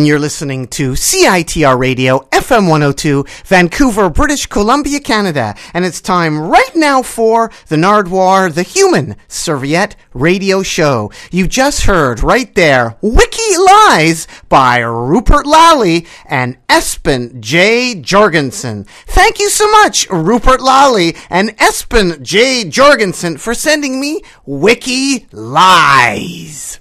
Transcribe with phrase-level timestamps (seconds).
[0.00, 5.54] and you're listening to CITR Radio, FM 102, Vancouver, British Columbia, Canada.
[5.74, 11.12] And it's time right now for the Nardwuar, the Human Serviette Radio Show.
[11.30, 18.00] You just heard right there, Wiki Lies by Rupert Lally and Espen J.
[18.00, 18.84] Jorgensen.
[19.06, 22.64] Thank you so much, Rupert Lally and Espen J.
[22.70, 26.80] Jorgensen, for sending me Wiki Lies.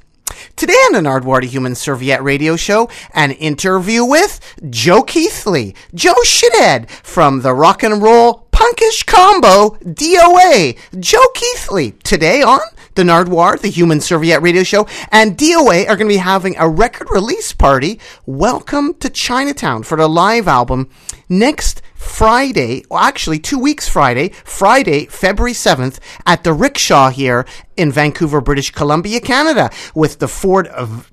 [0.59, 6.89] Today on the Nardwuar Human Serviette Radio Show, an interview with Joe Keithley, Joe Shithead
[6.89, 11.91] from the rock and roll punkish combo DOA, Joe Keithley.
[12.03, 12.59] Today on
[12.99, 16.67] the Nardwuar, the Human Serviette Radio Show, and DOA are going to be having a
[16.67, 17.97] record release party.
[18.25, 20.89] Welcome to Chinatown for the live album
[21.29, 27.45] next Friday, well, actually two weeks Friday, Friday, February 7th at the Rickshaw here
[27.77, 30.69] in Vancouver, British Columbia, Canada, with the Ford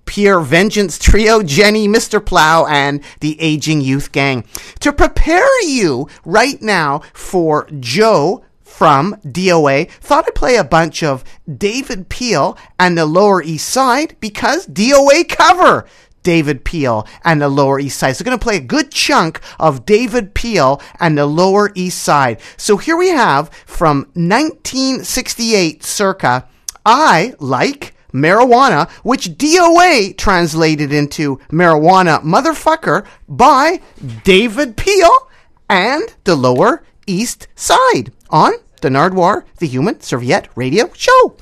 [0.06, 2.24] Pier Vengeance Trio, Jenny, Mr.
[2.24, 4.44] Plow, and the Aging Youth Gang.
[4.80, 9.88] To prepare you right now for Joe from DOA.
[9.90, 15.28] Thought I'd play a bunch of David Peel and the Lower East Side because DOA
[15.28, 15.86] cover.
[16.22, 18.16] David Peel and the Lower East Side.
[18.16, 22.40] So going to play a good chunk of David Peel and the Lower East Side.
[22.56, 26.48] So here we have from 1968 circa,
[26.84, 33.80] I like marijuana, which DOA translated into marijuana motherfucker by
[34.24, 35.28] David Peel
[35.70, 41.36] and the Lower East Side on the Nardwuar, the Human Serviette Radio Show.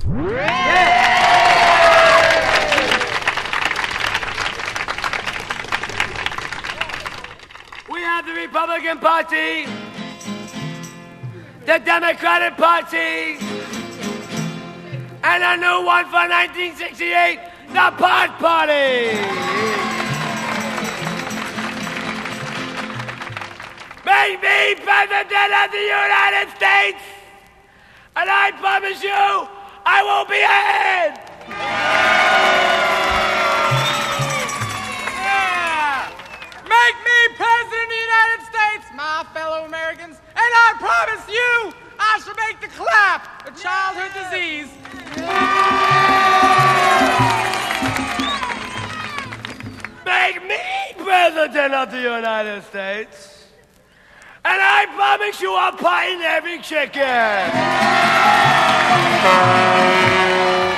[7.91, 9.65] We have the Republican Party,
[11.65, 13.37] the Democratic Party,
[15.23, 17.39] and a new one for 1968,
[17.69, 20.14] the Pot Party.
[24.05, 27.01] Make me President of the United States,
[28.15, 29.49] and I promise you,
[29.83, 31.17] I will be ahead.
[36.69, 42.19] Make me President of the United States, my fellow Americans, and I promise you, I
[42.23, 44.69] shall make the clap a childhood disease.
[50.05, 53.34] Make me President of the United States,
[54.45, 57.01] and I promise you I'll pie every chicken.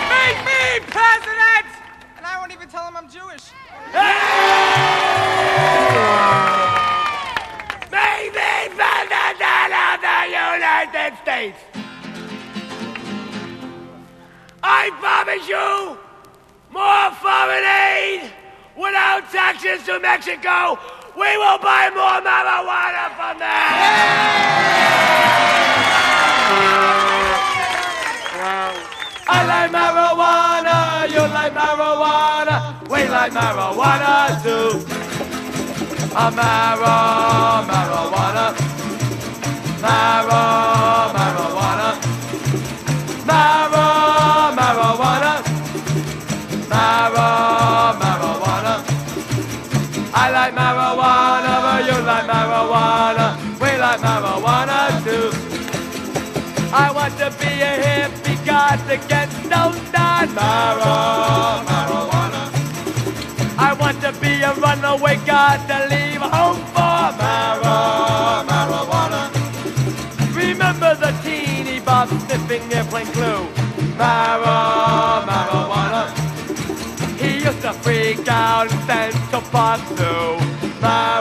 [0.08, 1.68] Make me President,
[2.16, 3.52] and I won't even tell him I'm Jewish.
[7.92, 11.60] Make me President of the United States.
[14.64, 15.98] I promise you
[16.72, 18.37] more foreign aid
[18.78, 20.78] without taxes to Mexico.
[21.18, 23.68] We will buy more marijuana from them.
[29.30, 32.56] I like marijuana, you like marijuana,
[32.88, 34.86] we like marijuana too.
[36.16, 37.66] A marijuana,
[39.82, 40.34] maro,
[41.14, 41.47] marijuana,
[56.74, 62.52] I want to be a hippie, got to get stoned on marijuana.
[63.58, 69.32] I want to be a runaway, got to leave home for marijuana.
[70.36, 73.48] Remember the teeny bob sniffing airplane glue,
[73.98, 76.08] marijuana.
[77.18, 80.38] He used to freak out in Central Park too,
[80.82, 81.17] maro,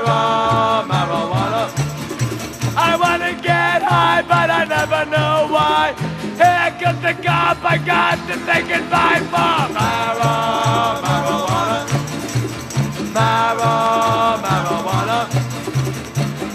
[7.06, 7.14] The I
[7.86, 10.32] got to say goodbye for maro,
[11.04, 11.78] marijuana.
[13.14, 13.74] Maro,
[14.42, 15.18] marijuana.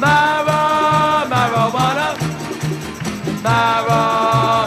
[0.03, 2.07] Marijuana.
[3.45, 4.01] Maro,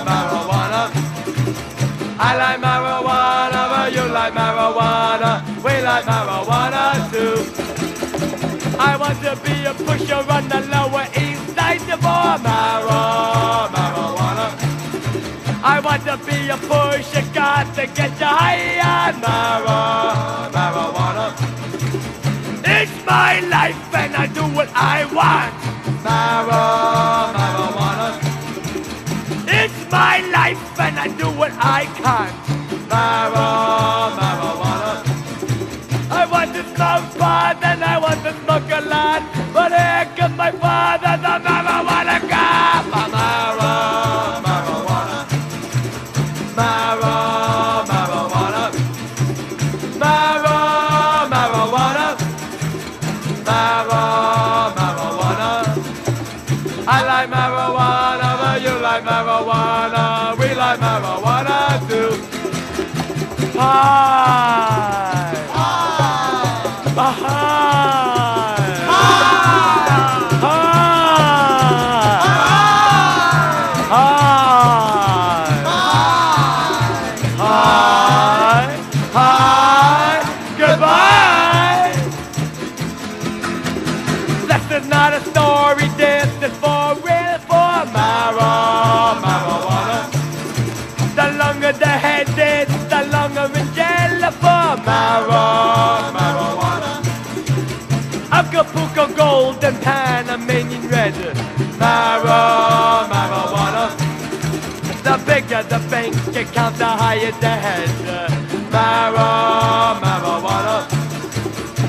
[0.08, 0.82] marijuana.
[2.19, 5.32] I like marijuana, but you like marijuana.
[5.62, 6.82] We like marijuana
[7.12, 7.36] too.
[8.78, 12.73] I want to be a pusher on the lower east side for maro,
[16.14, 20.46] To be a pusher, got to get you high on marijuana.
[22.64, 25.55] It's my life and I do what I want.
[26.06, 27.34] Marijuana.
[29.49, 32.32] It's my life and I do what I can.
[32.88, 34.22] Marijuana.
[36.12, 39.33] I want to smoke pot and I want to smoke a lot.
[107.20, 107.88] The head,
[108.72, 110.76] mara, marijuana.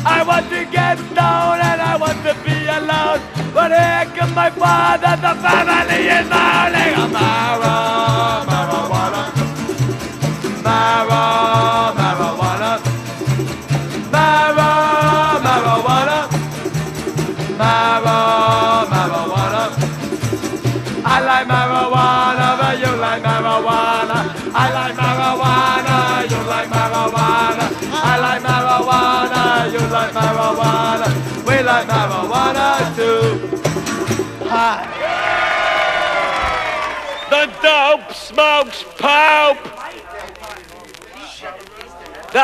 [0.05, 3.22] I want to get down and I want to be alone.
[3.51, 7.12] But here comes my father, the family is howling.
[7.12, 7.95] Mara,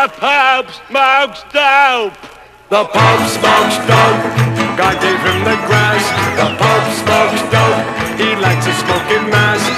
[0.01, 2.17] The pope smokes dope.
[2.73, 4.23] The pope smokes dope.
[4.73, 6.01] God gave him the grass.
[6.41, 7.85] The pope smokes dope.
[8.17, 9.70] He likes to smoke in mass.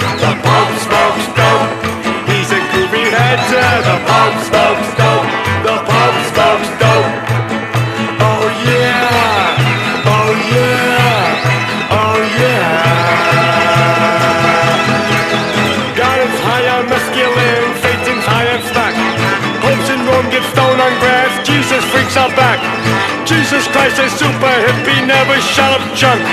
[23.83, 26.23] Christ is super hippie, never shut up junk.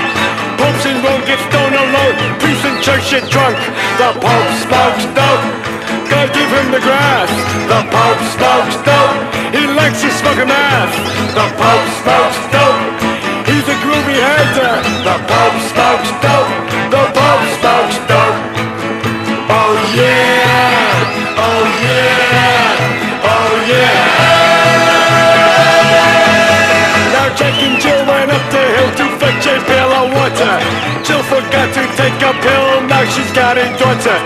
[0.55, 2.15] Popes in Rome get stoned alone.
[2.39, 3.59] Priests in church get drunk.
[3.99, 5.43] The Pope smokes dope.
[6.07, 7.27] God give him the grass.
[7.67, 9.19] The Pope smokes dope.
[9.51, 10.95] He likes to smoke a mass.
[11.35, 12.79] The Pope smokes dope.
[13.43, 14.73] He's a groovy hater.
[15.03, 16.51] The Pope smokes dope.
[16.87, 18.39] The Pope smokes dope.
[19.51, 20.30] Oh yeah.
[30.21, 30.55] Water.
[31.01, 34.17] Jill forgot to take a pill, now she's got a daughter.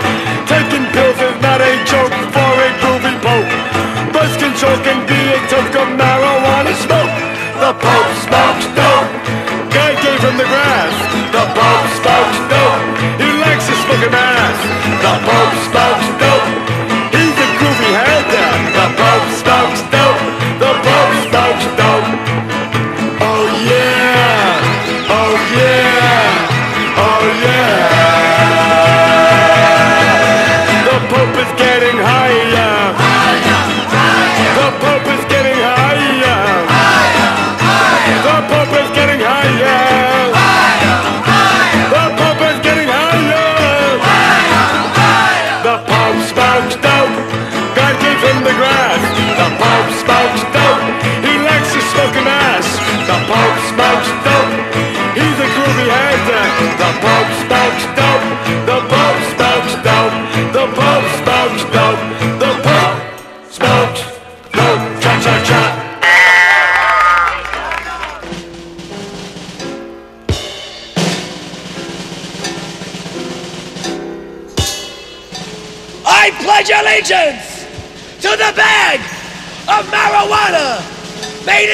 [0.44, 3.50] Taking pills is not a joke for a groovy pope.
[4.12, 5.88] Buzz control can be a toke of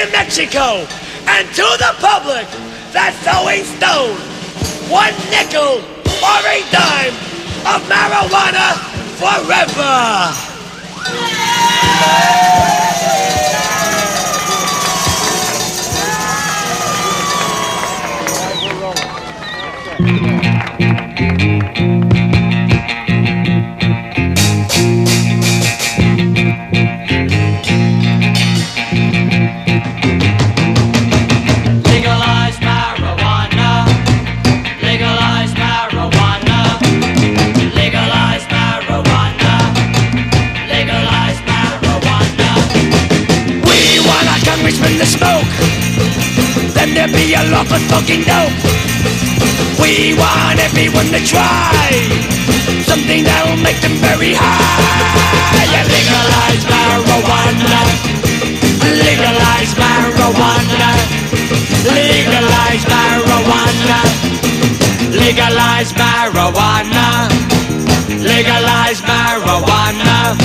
[0.03, 0.85] in Mexico
[1.27, 2.47] and to the public
[2.91, 4.19] that's always stoned.
[4.91, 7.15] One nickel or a dime
[7.63, 8.75] of marijuana
[9.17, 10.33] forever.
[47.93, 48.53] For smoking dope.
[49.79, 51.91] We want everyone to try
[52.85, 55.65] something that'll make them very high.
[55.93, 57.81] Legalize marijuana.
[59.05, 60.89] Legalize marijuana.
[61.85, 63.99] Legalize marijuana.
[65.11, 67.07] Legalize marijuana.
[68.21, 70.35] Legalize marijuana.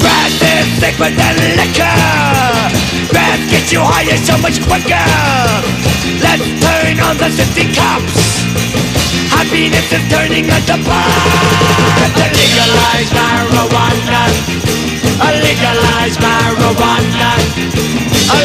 [0.00, 2.01] Grass is safer than liquor.
[3.62, 5.06] Gets you higher so much quicker.
[6.18, 8.42] Let's turn on the city cops.
[9.30, 12.10] Happiness is turning us apart.
[12.34, 14.22] Legalize marijuana.
[15.46, 17.38] Legalize marijuana.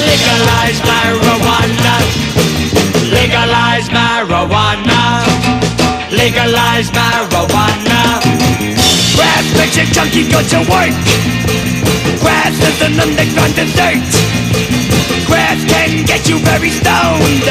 [0.06, 1.96] Legalize marijuana.
[3.10, 5.02] Legalize marijuana.
[6.14, 7.97] Legalize marijuana.
[9.58, 10.94] You junkie go to work.
[12.22, 14.06] Grass is an underground dessert.
[15.26, 17.46] Grass can get you very stoned.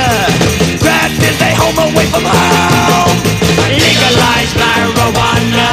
[0.79, 3.19] Grass is a home away from home.
[3.75, 5.69] Legalize marijuana.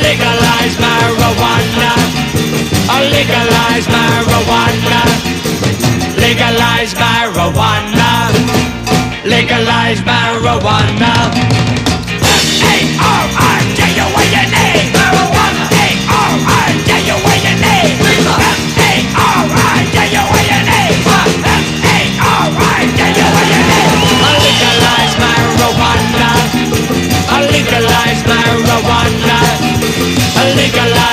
[0.00, 1.92] Legalize marijuana.
[3.12, 5.00] Legalize marijuana.
[6.16, 8.10] Legalize marijuana.
[9.24, 11.59] Legalize marijuana.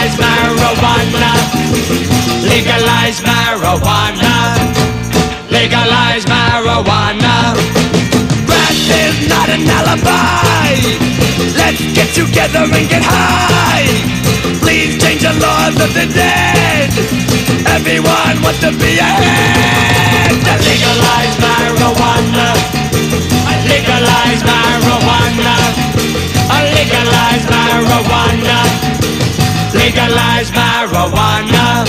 [0.07, 1.31] Legalize marijuana.
[2.47, 4.55] Legalize marijuana.
[5.51, 7.53] Legalize marijuana.
[8.45, 10.79] Grass is not an alibi.
[11.57, 13.87] Let's get together and get high.
[14.61, 16.89] Please change the laws of the dead.
[17.67, 20.31] Everyone wants to be ahead.
[20.63, 22.55] Legalize marijuana.
[23.67, 25.55] Legalize marijuana.
[26.75, 28.96] Legalize marijuana.
[29.87, 31.87] Legalize marijuana.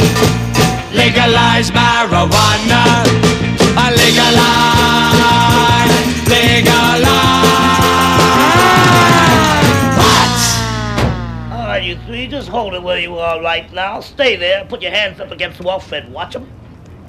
[0.95, 2.83] Legalize marijuana.
[3.75, 4.38] Legalize.
[6.28, 7.09] Legalize.
[9.99, 10.38] What?
[11.50, 13.99] All right, you three, just hold it where you are right now.
[14.00, 14.64] Stay there.
[14.67, 16.09] Put your hands up against the wall, Fred.
[16.12, 16.49] Watch them.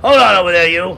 [0.01, 0.97] Hold on over there, you.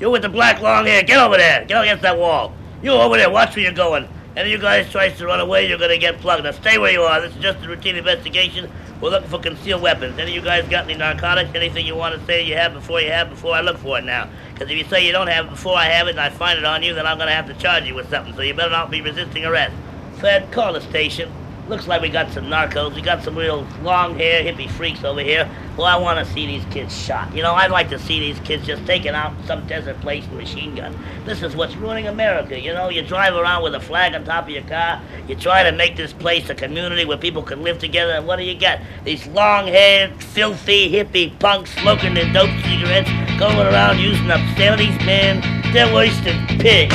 [0.00, 1.02] You with the black long hair.
[1.02, 1.64] Get over there.
[1.64, 2.52] Get against that wall.
[2.82, 3.30] You over there.
[3.30, 4.06] Watch where you're going.
[4.36, 6.42] Any of you guys tries to run away, you're gonna get plugged.
[6.42, 7.20] Now stay where you are.
[7.20, 8.68] This is just a routine investigation.
[9.00, 10.18] We're looking for concealed weapons.
[10.18, 11.50] Any of you guys got any narcotics?
[11.54, 14.04] Anything you want to say you have before you have before I look for it
[14.04, 14.28] now?
[14.52, 16.58] Because if you say you don't have it before I have it and I find
[16.58, 18.34] it on you, then I'm gonna have to charge you with something.
[18.34, 19.76] So you better not be resisting arrest.
[20.18, 21.30] Fred, call the station.
[21.68, 22.94] Looks like we got some narcos.
[22.94, 25.48] We got some real long hair hippie freaks over here.
[25.78, 27.34] Well, I want to see these kids shot.
[27.34, 30.38] You know, I'd like to see these kids just taken out some desert place with
[30.40, 30.94] machine gun.
[31.24, 32.60] This is what's ruining America.
[32.60, 35.00] You know, you drive around with a flag on top of your car.
[35.26, 38.12] You try to make this place a community where people can live together.
[38.12, 38.82] And what do you get?
[39.04, 44.96] These long-haired, filthy hippie punks smoking their dope cigarettes, going around using obscenities.
[45.06, 45.40] Man,
[45.72, 46.94] they're than pigs.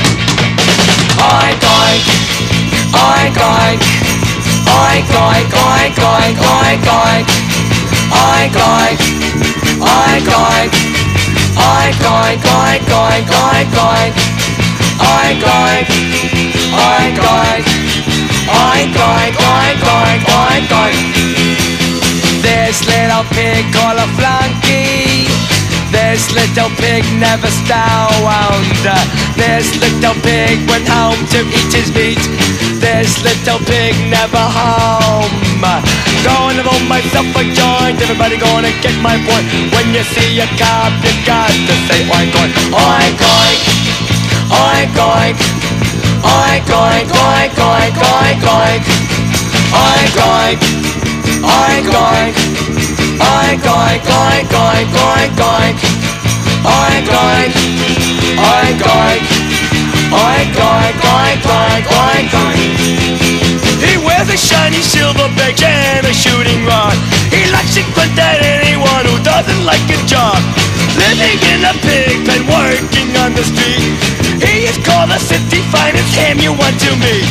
[1.19, 1.59] Oink
[2.93, 4.18] oink,
[4.69, 7.27] oink oink oink oink oink oink,
[8.19, 8.99] oink oink,
[9.81, 10.73] oink oink,
[11.69, 14.15] oink oink oink oink oink oink,
[15.13, 15.87] oink oink,
[16.85, 17.65] oink oink,
[18.59, 20.99] oink oink oink oink oink oink.
[22.41, 25.27] This little pig called a flunky.
[25.91, 28.85] This little pig never stoned.
[29.35, 32.21] This little pig went home to eat his meat.
[32.79, 35.31] This little pig never home.
[36.23, 37.99] Gonna roll myself a joint.
[38.01, 39.47] Everybody gonna get my point.
[39.75, 43.61] When you see a cop, you got to say oink oink, oink oink,
[44.51, 45.37] oink oink,
[46.23, 48.83] oink oink, oink oink, oink oink,
[49.75, 50.59] oink oink,
[51.43, 52.69] oink oink.
[53.19, 55.79] Oink oink oink oink oink oink
[56.63, 57.53] Oink oink
[58.37, 59.38] Oink oink
[60.09, 62.73] Oink oink oink oink oink oink.
[63.77, 66.97] He wears a shiny silver badge and a shooting rod.
[67.29, 70.41] He likes to grunt at anyone who doesn't like a job.
[70.97, 73.85] Living in a pig pen working on the street.
[74.41, 77.29] He is called the city finest ham you want to meet.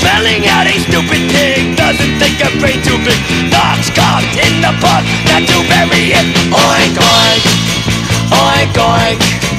[0.00, 3.20] Smelling out a stupid pig Doesn't think a brain too big
[3.52, 6.26] Dogs caught in the park Not to bury it.
[6.52, 7.44] Oink oink
[8.32, 9.53] Oink oink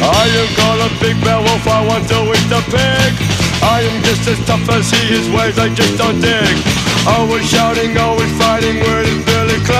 [0.00, 3.12] I am called a big bad wolf, I want to eat the pig.
[3.62, 6.56] I am just as tough as he, his ways I just don't dig.
[7.06, 9.27] Always shouting, always fighting, where is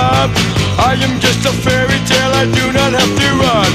[0.09, 3.71] Billy I am just a fairy tale, I do not have to run.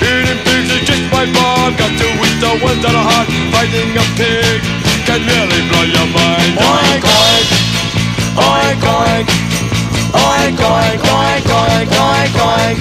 [0.00, 3.26] Eating pigs is just my bond, got to eat the ones that are hot.
[3.52, 4.62] Fighting a pig
[5.04, 6.56] can really blow your mind.
[6.56, 7.48] Oink, oink,
[8.38, 9.28] oink, oink.
[10.14, 12.78] Oink, oink, oink, oink, oink, oink.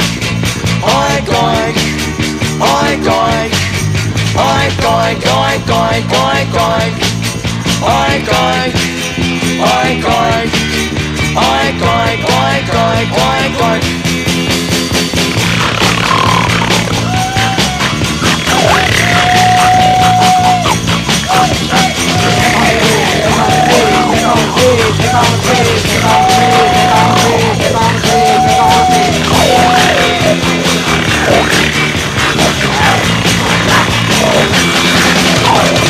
[0.85, 1.75] Oink, oink,
[2.61, 3.51] oink, oink.
[4.37, 6.95] Oink, oink, oink, oink, oink, oink.
[7.83, 8.75] Oink, oink,
[9.59, 10.62] oink, oink.
[11.35, 13.83] Oink, oink, oink, oink, oink, oink.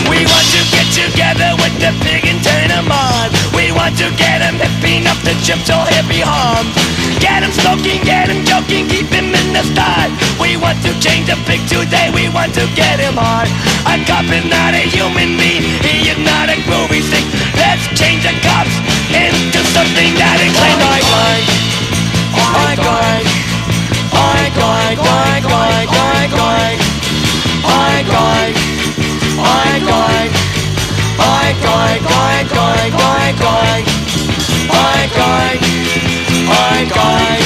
[0.10, 3.32] We want to get together with the pig and turn him on.
[3.54, 4.43] We want to get
[5.24, 6.68] the chips so hippie hum.
[7.20, 10.12] Get him smoking, get him joking, keep him in the start.
[10.40, 13.48] We want to change the pig today, we want to get him hard.
[13.88, 17.26] A cop is not a human being, he is not a groovy thing.
[17.56, 18.76] Let's change the cops
[19.16, 20.80] into something that is clean.
[20.84, 21.48] Oink, oink,
[22.44, 22.80] oink,
[24.14, 26.74] oink, oink, oink, oink, oink, oink,
[27.64, 28.74] oink, oink, oink.
[29.44, 30.34] Oink oink
[31.20, 32.06] Oink oink
[33.04, 34.13] oink oink
[34.70, 35.62] oink oink
[36.60, 37.44] Oink oink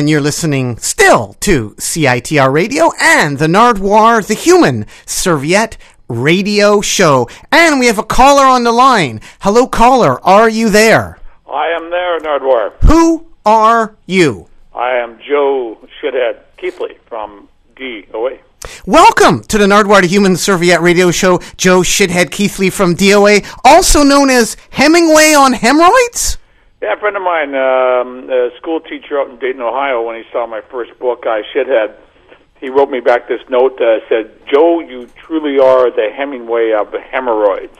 [0.00, 5.76] And you're listening still to CITR Radio and the Nardwuar the Human Serviette
[6.08, 7.28] Radio Show.
[7.52, 9.20] And we have a caller on the line.
[9.40, 10.18] Hello, caller.
[10.24, 11.18] Are you there?
[11.46, 12.72] I am there, Nardwuar.
[12.84, 14.48] Who are you?
[14.74, 18.38] I am Joe Shithead Keithley from DOA.
[18.86, 21.40] Welcome to the Nardwuar the Human Serviette Radio Show.
[21.58, 26.38] Joe Shithead Keithley from DOA, also known as Hemingway on Hemorrhoids?
[26.82, 30.22] Yeah, a friend of mine, um, a school teacher out in Dayton, Ohio, when he
[30.32, 31.94] saw my first book, I Shithead,
[32.58, 36.90] he wrote me back this note that said, Joe, you truly are the Hemingway of
[37.10, 37.76] hemorrhoids.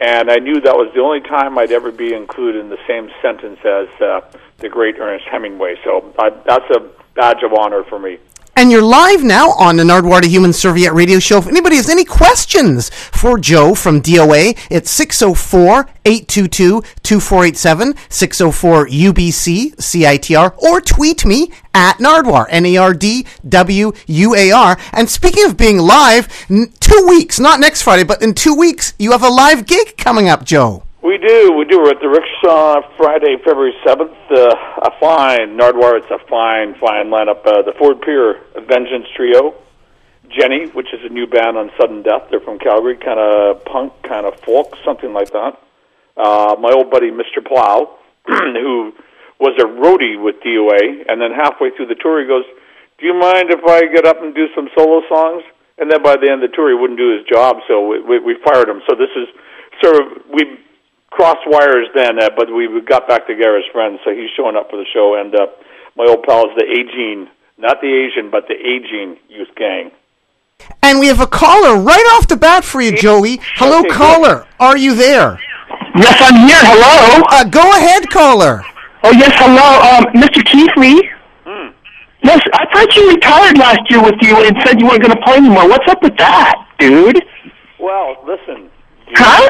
[0.00, 3.10] And I knew that was the only time I'd ever be included in the same
[3.20, 4.20] sentence as uh,
[4.58, 5.74] the great Ernest Hemingway.
[5.82, 8.18] So I, that's a badge of honor for me.
[8.60, 11.38] And you're live now on the Nardwuar the Human Serviette Radio Show.
[11.38, 19.76] If anybody has any questions for Joe from DOA, it's 604 822 2487, 604 UBC
[19.76, 24.78] CITR, or tweet me at Nardwuar, N A R D W U A R.
[24.92, 28.92] And speaking of being live, n- two weeks, not next Friday, but in two weeks,
[28.98, 30.82] you have a live gig coming up, Joe.
[31.02, 31.80] We do, we do.
[31.80, 34.12] We're at the Rickshaw Friday, February 7th.
[34.30, 37.40] Uh, a fine, Nardwuar, it's a fine, fine lineup.
[37.40, 38.36] Uh, the Ford Pier
[38.68, 39.54] Vengeance Trio,
[40.28, 42.28] Jenny, which is a new band on Sudden Death.
[42.30, 45.56] They're from Calgary, kind of punk, kind of folk, something like that.
[46.18, 47.40] Uh, my old buddy, Mr.
[47.40, 48.92] Plow, who
[49.40, 52.44] was a roadie with DOA, and then halfway through the tour, he goes,
[53.00, 55.44] Do you mind if I get up and do some solo songs?
[55.78, 58.04] And then by the end of the tour, he wouldn't do his job, so we,
[58.04, 58.82] we, we fired him.
[58.86, 59.32] So this is
[59.80, 60.60] sort of, we
[61.10, 64.00] crossed wires then, uh, but we we got back together as friends.
[64.04, 65.46] So he's showing up for the show, and uh,
[65.96, 69.90] my old pal is the Aging, not the Asian, but the Aging Youth Gang.
[70.82, 73.40] And we have a caller right off the bat for you, Joey.
[73.56, 73.96] Hello, Okay, good.
[73.96, 74.46] caller.
[74.60, 75.40] Are you there?
[75.96, 76.60] Yes, I'm here.
[76.60, 77.24] Hello.
[77.30, 78.62] Uh, go ahead, caller.
[79.02, 79.80] Oh, yes, hello.
[79.96, 80.44] Um, Mr.
[80.44, 81.08] Keithley?
[81.46, 81.68] Hmm.
[82.22, 85.22] Yes, I thought you retired last year with you and said you weren't going to
[85.22, 85.66] play anymore.
[85.66, 87.24] What's up with that, dude?
[87.78, 88.68] Well, listen,
[89.14, 89.48] Huh?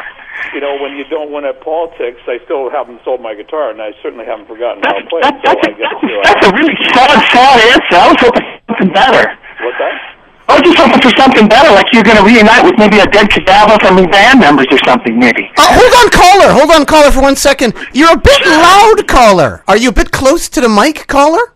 [0.53, 3.81] You know when you don't win at politics, I still haven't sold my guitar, and
[3.81, 5.21] I certainly haven't forgotten how to play.
[5.21, 7.97] that, it, that's, so a, I guess that's, you that's a really sad, sad answer.
[7.97, 9.23] I was hoping for something better.
[9.61, 10.11] what's that?
[10.51, 13.07] I was just hoping for something better, like you're going to reunite with maybe a
[13.07, 15.47] dead cadaver from the band members or something, maybe.
[15.55, 16.51] Uh, hold on, caller.
[16.51, 17.73] Hold on, caller, for one second.
[17.93, 19.63] You're a bit loud, caller.
[19.67, 21.55] Are you a bit close to the mic, caller?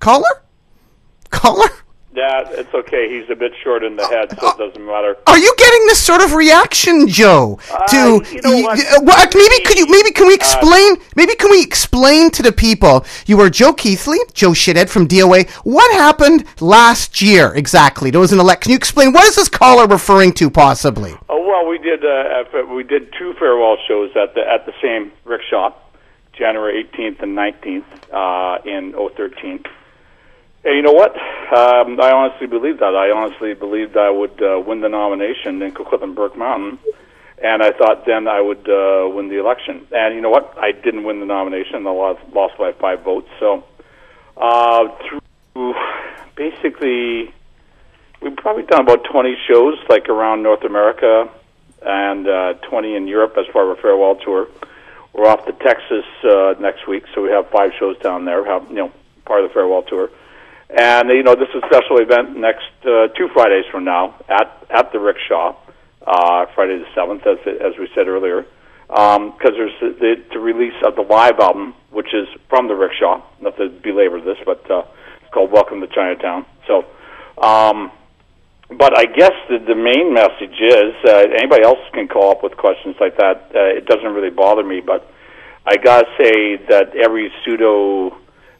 [0.00, 0.42] Caller?
[1.30, 1.70] Caller?
[2.14, 3.08] Yeah, it's okay.
[3.10, 5.16] He's a bit short in the head, so it doesn't matter.
[5.26, 7.58] Are you getting this sort of reaction, Joe?
[7.88, 8.78] To Uh, you know what?
[8.78, 12.52] uh, well, maybe could you maybe can we explain maybe can we explain to the
[12.52, 15.50] people you were Joe Keithley, Joe Shithead from DOA.
[15.64, 18.12] What happened last year exactly?
[18.12, 18.62] There was an elect.
[18.62, 21.14] Can you explain what is this caller referring to possibly?
[21.28, 24.72] Oh well, we did uh, uh, we did two farewell shows at the at the
[24.80, 25.72] same rickshaw,
[26.32, 29.64] January 18th and 19th uh, in 013.
[30.64, 31.14] And you know what?
[31.16, 32.94] Um, I honestly believed that.
[32.94, 36.78] I honestly believed I would uh, win the nomination in Coquitlam Burke Mountain,
[37.42, 39.86] and I thought then I would uh, win the election.
[39.92, 40.56] And you know what?
[40.58, 41.86] I didn't win the nomination.
[41.86, 43.28] I lost, lost by five votes.
[43.38, 43.64] So
[44.36, 45.74] uh, through
[46.34, 47.32] basically
[48.20, 51.30] we've probably done about 20 shows like around North America
[51.82, 54.48] and uh, 20 in Europe as part of a farewell tour.
[55.12, 58.44] We're off to Texas uh, next week, so we have five shows down there.
[58.44, 58.92] Have you know
[59.26, 60.10] part of the farewell tour,
[60.70, 64.66] and you know this is a special event next uh, two Fridays from now at
[64.70, 65.56] at the Rickshaw,
[66.06, 68.46] uh, Friday the seventh, as as we said earlier,
[68.88, 73.22] because there's the, the, the release of the live album, which is from the Rickshaw.
[73.40, 74.84] Not to belabor this, but uh,
[75.22, 76.46] it's called Welcome to Chinatown.
[76.66, 76.84] So.
[77.36, 77.90] Um,
[78.70, 82.56] but I guess the, the main message is uh, anybody else can call up with
[82.56, 83.52] questions like that.
[83.54, 85.06] Uh, it doesn't really bother me, but
[85.66, 88.16] I gotta say that every pseudo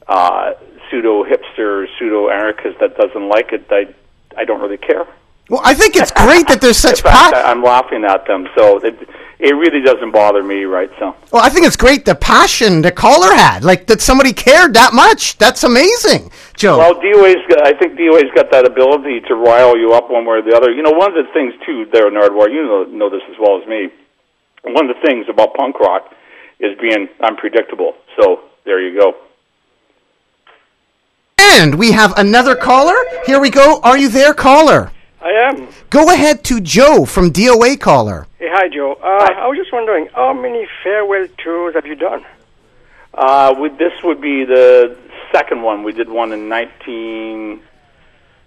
[0.06, 0.52] uh,
[0.94, 3.92] pseudo hipster, pseudo anarchist that doesn't like it, I
[4.36, 5.06] I don't really care.
[5.50, 8.96] Well, I think it's great that there's such fact, I'm laughing at them, so it
[9.40, 10.90] it really doesn't bother me, right?
[10.98, 14.74] So Well, I think it's great the passion the caller had, like that somebody cared
[14.74, 15.36] that much.
[15.38, 16.78] That's amazing, Joe.
[16.78, 20.38] Well, DOA's got, I think DOA's got that ability to rile you up one way
[20.38, 20.70] or the other.
[20.72, 23.36] You know, one of the things too, there, in Nardwuar, you know, know this as
[23.38, 23.90] well as me.
[24.62, 26.14] One of the things about punk rock
[26.60, 27.94] is being unpredictable.
[28.16, 29.14] So there you go.
[31.52, 32.96] And we have another caller.
[33.26, 33.80] Here we go.
[33.82, 34.90] Are you there, caller?
[35.20, 35.68] I am.
[35.90, 38.26] Go ahead to Joe from DOA caller.
[38.38, 38.94] Hey, hi, Joe.
[38.94, 42.24] Uh, I was just wondering, how many farewell tours have you done?
[43.12, 44.96] Uh, with, this would be the
[45.32, 45.82] second one.
[45.82, 47.62] We did one in 19.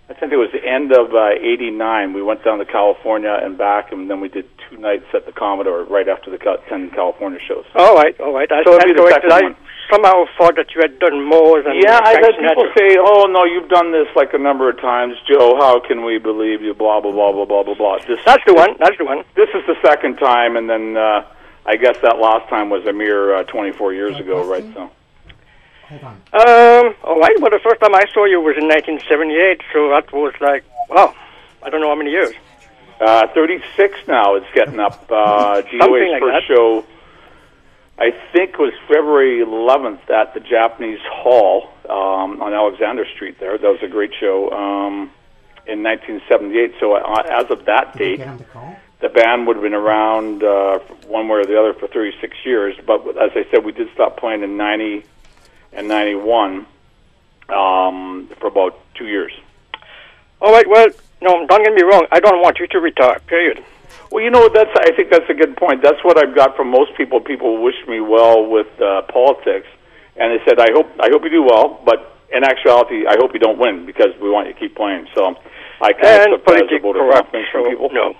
[0.09, 2.13] I think it was the end of uh, '89.
[2.13, 5.31] We went down to California and back, and then we did two nights at the
[5.31, 7.65] Commodore right after the Cal- ten California shows.
[7.75, 8.51] All right, all right.
[8.51, 9.55] I So it'd be the second I one.
[9.91, 12.77] somehow thought that you had done more than Yeah, I've had people Sinatra.
[12.77, 15.55] say, "Oh no, you've done this like a number of times, Joe.
[15.59, 17.97] How can we believe you?" Blah blah blah blah blah blah blah.
[18.07, 18.75] This That's the one.
[18.79, 19.23] That's the one.
[19.35, 21.23] this is the second time, and then uh,
[21.65, 24.63] I guess that last time was a mere uh, 24 years ago, right?
[24.73, 24.89] So
[25.89, 26.15] Hold on.
[26.33, 27.39] Um, all right.
[27.39, 31.15] Well, the first time I saw you was in 1978, so that was like, wow,
[31.63, 32.33] I don't know how many years.
[32.99, 34.35] Uh, 36 now.
[34.35, 35.09] It's getting up.
[35.11, 36.55] Uh, Something DOA's like first that.
[36.55, 36.85] show,
[37.97, 43.39] I think, was February 11th at the Japanese Hall um, on Alexander Street.
[43.39, 44.51] There, that was a great show.
[44.51, 45.11] Um,
[45.67, 46.75] in 1978.
[46.79, 48.21] So uh, as of that date,
[49.01, 52.75] the band would have been around uh, one way or the other for 36 years.
[52.85, 55.03] But as I said, we did stop playing in 90
[55.73, 56.65] and 91
[57.49, 59.33] um, for about two years.
[60.41, 60.67] All right.
[60.67, 60.87] Well,
[61.21, 62.05] no, don't get me wrong.
[62.11, 63.19] I don't want you to retire.
[63.27, 63.63] Period.
[64.11, 64.69] Well, you know that's.
[64.75, 65.81] I think that's a good point.
[65.81, 67.19] That's what I've got from most people.
[67.19, 69.67] People wish me well with uh, politics,
[70.15, 73.33] and they said, "I hope, I hope you do well." But in actuality, I hope
[73.33, 75.07] you don't win because we want you to keep playing.
[75.15, 75.35] So
[75.81, 77.31] I kind And of took that as a politically correct.
[77.31, 77.89] from So, people.
[77.91, 78.15] no.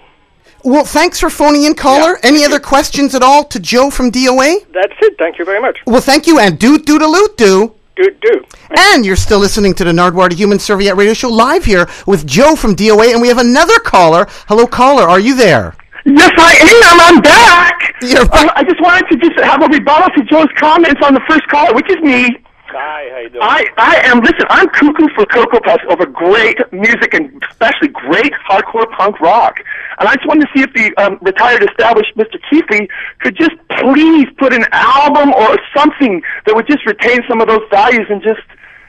[0.64, 2.18] Well, thanks for phoning in, caller.
[2.24, 4.66] Any other questions at all to Joe from DOA?
[4.74, 5.16] That's it.
[5.20, 5.80] Thank you very much.
[5.86, 7.76] Well, thank you, and do do do loot do.
[7.98, 8.46] Do do.
[8.78, 12.28] And you're still listening to the Nardwuar the Human Serviette Radio Show live here with
[12.28, 14.28] Joe from DOA, and we have another caller.
[14.48, 15.10] Hello, caller.
[15.10, 15.76] Are you there?
[16.06, 17.16] Yes, I am.
[17.16, 17.96] I'm back.
[18.04, 18.52] You're Um.
[18.56, 21.74] I just wanted to just have a rebuttal to Joe's comments on the first caller,
[21.74, 22.38] which is me.
[22.69, 23.41] Hi, how you doing?
[23.43, 28.34] I, I am, listen, I'm cuckoo for Cocoa Puffs over great music and especially great
[28.49, 29.56] hardcore punk rock.
[29.99, 32.39] And I just wanted to see if the um, retired established Mr.
[32.49, 37.47] Keithley could just please put an album or something that would just retain some of
[37.47, 38.41] those values and just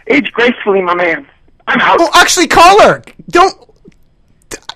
[0.09, 1.27] age gracefully, my man.
[1.67, 1.99] I'm out.
[1.99, 3.03] Well, actually, call her.
[3.31, 3.55] don't.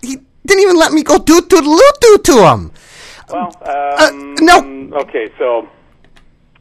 [0.02, 2.72] He didn't even let me go do do loot do to him.
[3.30, 4.98] Well, Uh, um, no.
[4.98, 5.68] Okay, so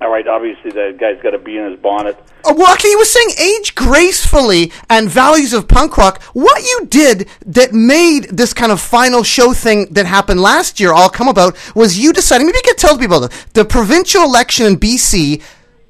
[0.01, 0.27] all right.
[0.27, 2.17] Obviously, that guy's got a bee in his bonnet.
[2.43, 6.21] Uh, Well, actually, he was saying age gracefully and values of punk rock.
[6.33, 10.91] What you did that made this kind of final show thing that happened last year
[10.91, 12.47] all come about was you deciding.
[12.47, 15.41] Maybe you could tell people the, the provincial election in BC.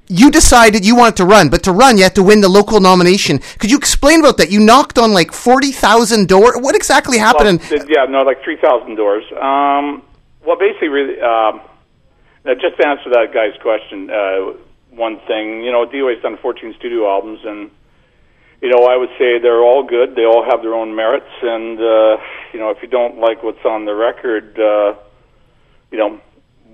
[0.08, 2.82] You decided you wanted to run, but to run, you had to win the local
[2.82, 3.40] nomination.
[3.60, 4.52] Could you explain about that?
[4.52, 6.56] You knocked on like forty thousand doors.
[6.60, 7.62] What exactly happened?
[7.72, 9.24] Well, yeah, no, like three thousand doors.
[9.40, 10.04] Um,
[10.46, 11.62] well, basically, really, um,
[12.46, 14.54] now just to answer that guy's question, uh,
[14.92, 17.72] one thing, you know, DOA's done fourteen studio albums, and
[18.62, 20.16] you know, I would say they're all good.
[20.16, 22.18] They all have their own merits, and uh,
[22.54, 24.96] you know, if you don't like what's on the record, uh,
[25.92, 26.22] you know,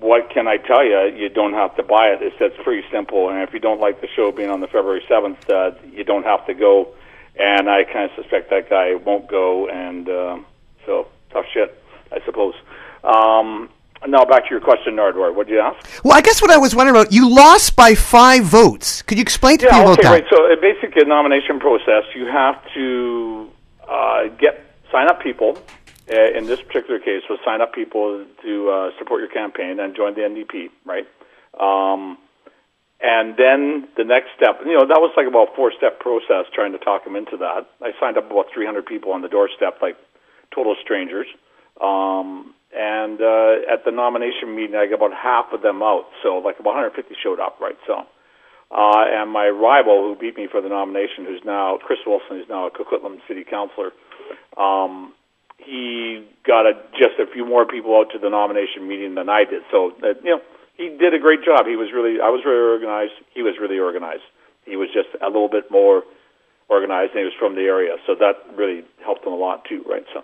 [0.00, 1.16] what can I tell you?
[1.16, 2.22] You don't have to buy it.
[2.22, 3.30] It's that's pretty simple.
[3.30, 6.24] And if you don't like the show being on the February seventh, uh, you don't
[6.24, 6.94] have to go.
[7.36, 9.68] And I kind of suspect that guy won't go.
[9.68, 10.38] And uh,
[10.86, 12.54] so tough shit, I suppose.
[13.02, 13.70] Um,
[14.06, 15.34] now back to your question, Nardwuar.
[15.34, 16.04] What did you ask?
[16.04, 19.02] Well, I guess what I was wondering about, you lost by five votes.
[19.02, 20.24] Could you explain to yeah, people okay, about right.
[20.24, 20.36] that?
[20.36, 22.04] So basically, a nomination process.
[22.14, 23.50] You have to
[23.88, 25.58] uh, get sign up people.
[26.10, 29.94] Uh, in this particular case, was sign up people to uh, support your campaign and
[29.94, 31.06] join the NDP, right?
[31.60, 32.16] Um,
[33.00, 36.46] and then the next step, you know, that was like about a four step process
[36.52, 37.68] trying to talk them into that.
[37.82, 39.96] I signed up about 300 people on the doorstep, like
[40.52, 41.26] total strangers.
[41.80, 46.04] Um, and uh, at the nomination meeting, I got about half of them out.
[46.22, 47.78] So like about 150 showed up, right?
[47.86, 48.04] So,
[48.70, 52.48] uh, and my rival who beat me for the nomination, who's now Chris Wilson, who's
[52.48, 53.92] now a Coquitlam City Councilor,
[54.60, 55.14] um,
[55.56, 59.44] he got a, just a few more people out to the nomination meeting than I
[59.44, 59.62] did.
[59.72, 60.40] So that you know,
[60.76, 61.66] he did a great job.
[61.66, 63.16] He was really, I was really organized.
[63.34, 64.28] He was really organized.
[64.66, 66.04] He was just a little bit more
[66.68, 69.82] organized, and he was from the area, so that really helped him a lot too,
[69.88, 70.04] right?
[70.12, 70.22] So.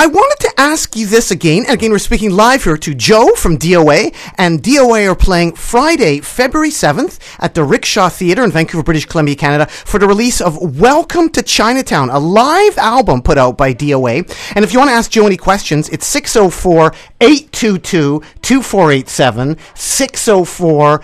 [0.00, 1.66] I wanted to ask you this again.
[1.68, 4.14] Again, we're speaking live here to Joe from DOA.
[4.38, 9.36] And DOA are playing Friday, February 7th at the Rickshaw Theatre in Vancouver, British Columbia,
[9.36, 14.18] Canada for the release of Welcome to Chinatown, a live album put out by DOA.
[14.56, 21.02] And if you want to ask Joe any questions, it's 604 822 2487, 604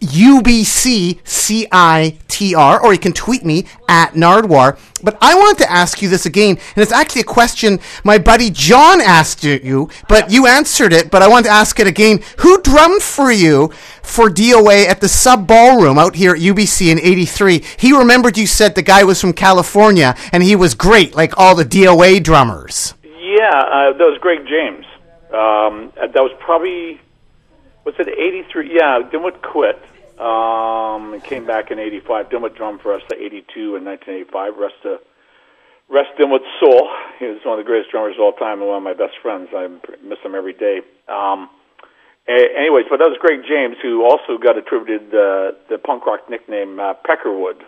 [0.00, 1.22] UBCCITR,
[2.82, 4.78] or you can tweet me at Nardwuar.
[5.02, 8.50] But I wanted to ask you this again, and it's actually a question my buddy
[8.50, 12.20] John asked you, but you answered it, but I wanted to ask it again.
[12.38, 17.00] Who drummed for you for DOA at the Sub Ballroom out here at UBC in
[17.00, 17.62] 83?
[17.78, 21.54] He remembered you said the guy was from California, and he was great, like all
[21.54, 22.94] the DOA drummers.
[23.02, 24.84] Yeah, uh, that was Greg James.
[25.30, 27.00] Um, that was probably
[27.86, 28.74] was it 83?
[28.74, 29.80] Yeah, Dimwit quit.
[30.18, 32.28] Um, came back in 85.
[32.28, 34.56] Dimwit drummed for us to 82 and 1985.
[34.58, 34.98] Rest to
[35.88, 36.90] rest Dimwit's soul.
[37.20, 39.14] He was one of the greatest drummers of all time and one of my best
[39.22, 39.48] friends.
[39.54, 39.68] I
[40.02, 40.80] miss him every day.
[41.06, 41.48] Um,
[42.26, 46.80] anyways, but that was Greg James, who also got attributed uh, the punk rock nickname
[46.80, 47.62] uh, Peckerwood.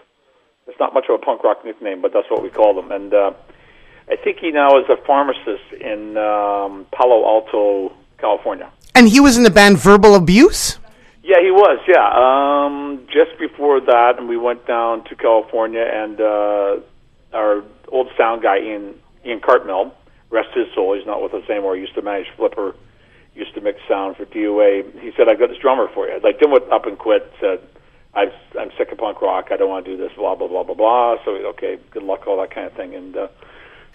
[0.67, 2.91] It's not much of a punk rock nickname, but that's what we call them.
[2.91, 3.33] And uh,
[4.11, 8.71] I think he now is a pharmacist in um, Palo Alto, California.
[8.99, 10.77] And he was in the band Verbal Abuse?
[11.23, 11.79] Yeah, he was.
[11.87, 16.81] Yeah, um, just before that, and we went down to California, and uh,
[17.33, 19.93] our old sound guy Ian Ian Cartmill,
[20.31, 21.77] rest his soul, he's not with us anymore.
[21.77, 22.75] He used to manage Flipper,
[23.37, 25.01] used to mix sound for DOA.
[25.01, 27.33] He said, "I've got this drummer for you." Like Dimwit up and quit.
[27.41, 27.61] Said,
[28.15, 29.53] I've, "I'm sick of punk rock.
[29.53, 31.19] I don't want to do this." Blah blah blah blah blah.
[31.25, 33.17] So okay, good luck, all that kind of thing, and.
[33.17, 33.29] uh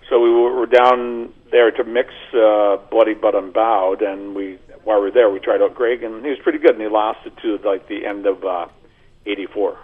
[0.10, 5.00] so we were, were down there to mix uh, Bloody But Unbowed, and we while
[5.00, 7.34] we were there, we tried out Greg, and he was pretty good, and he lasted
[7.42, 8.68] to like the end of uh,
[9.26, 9.78] '84.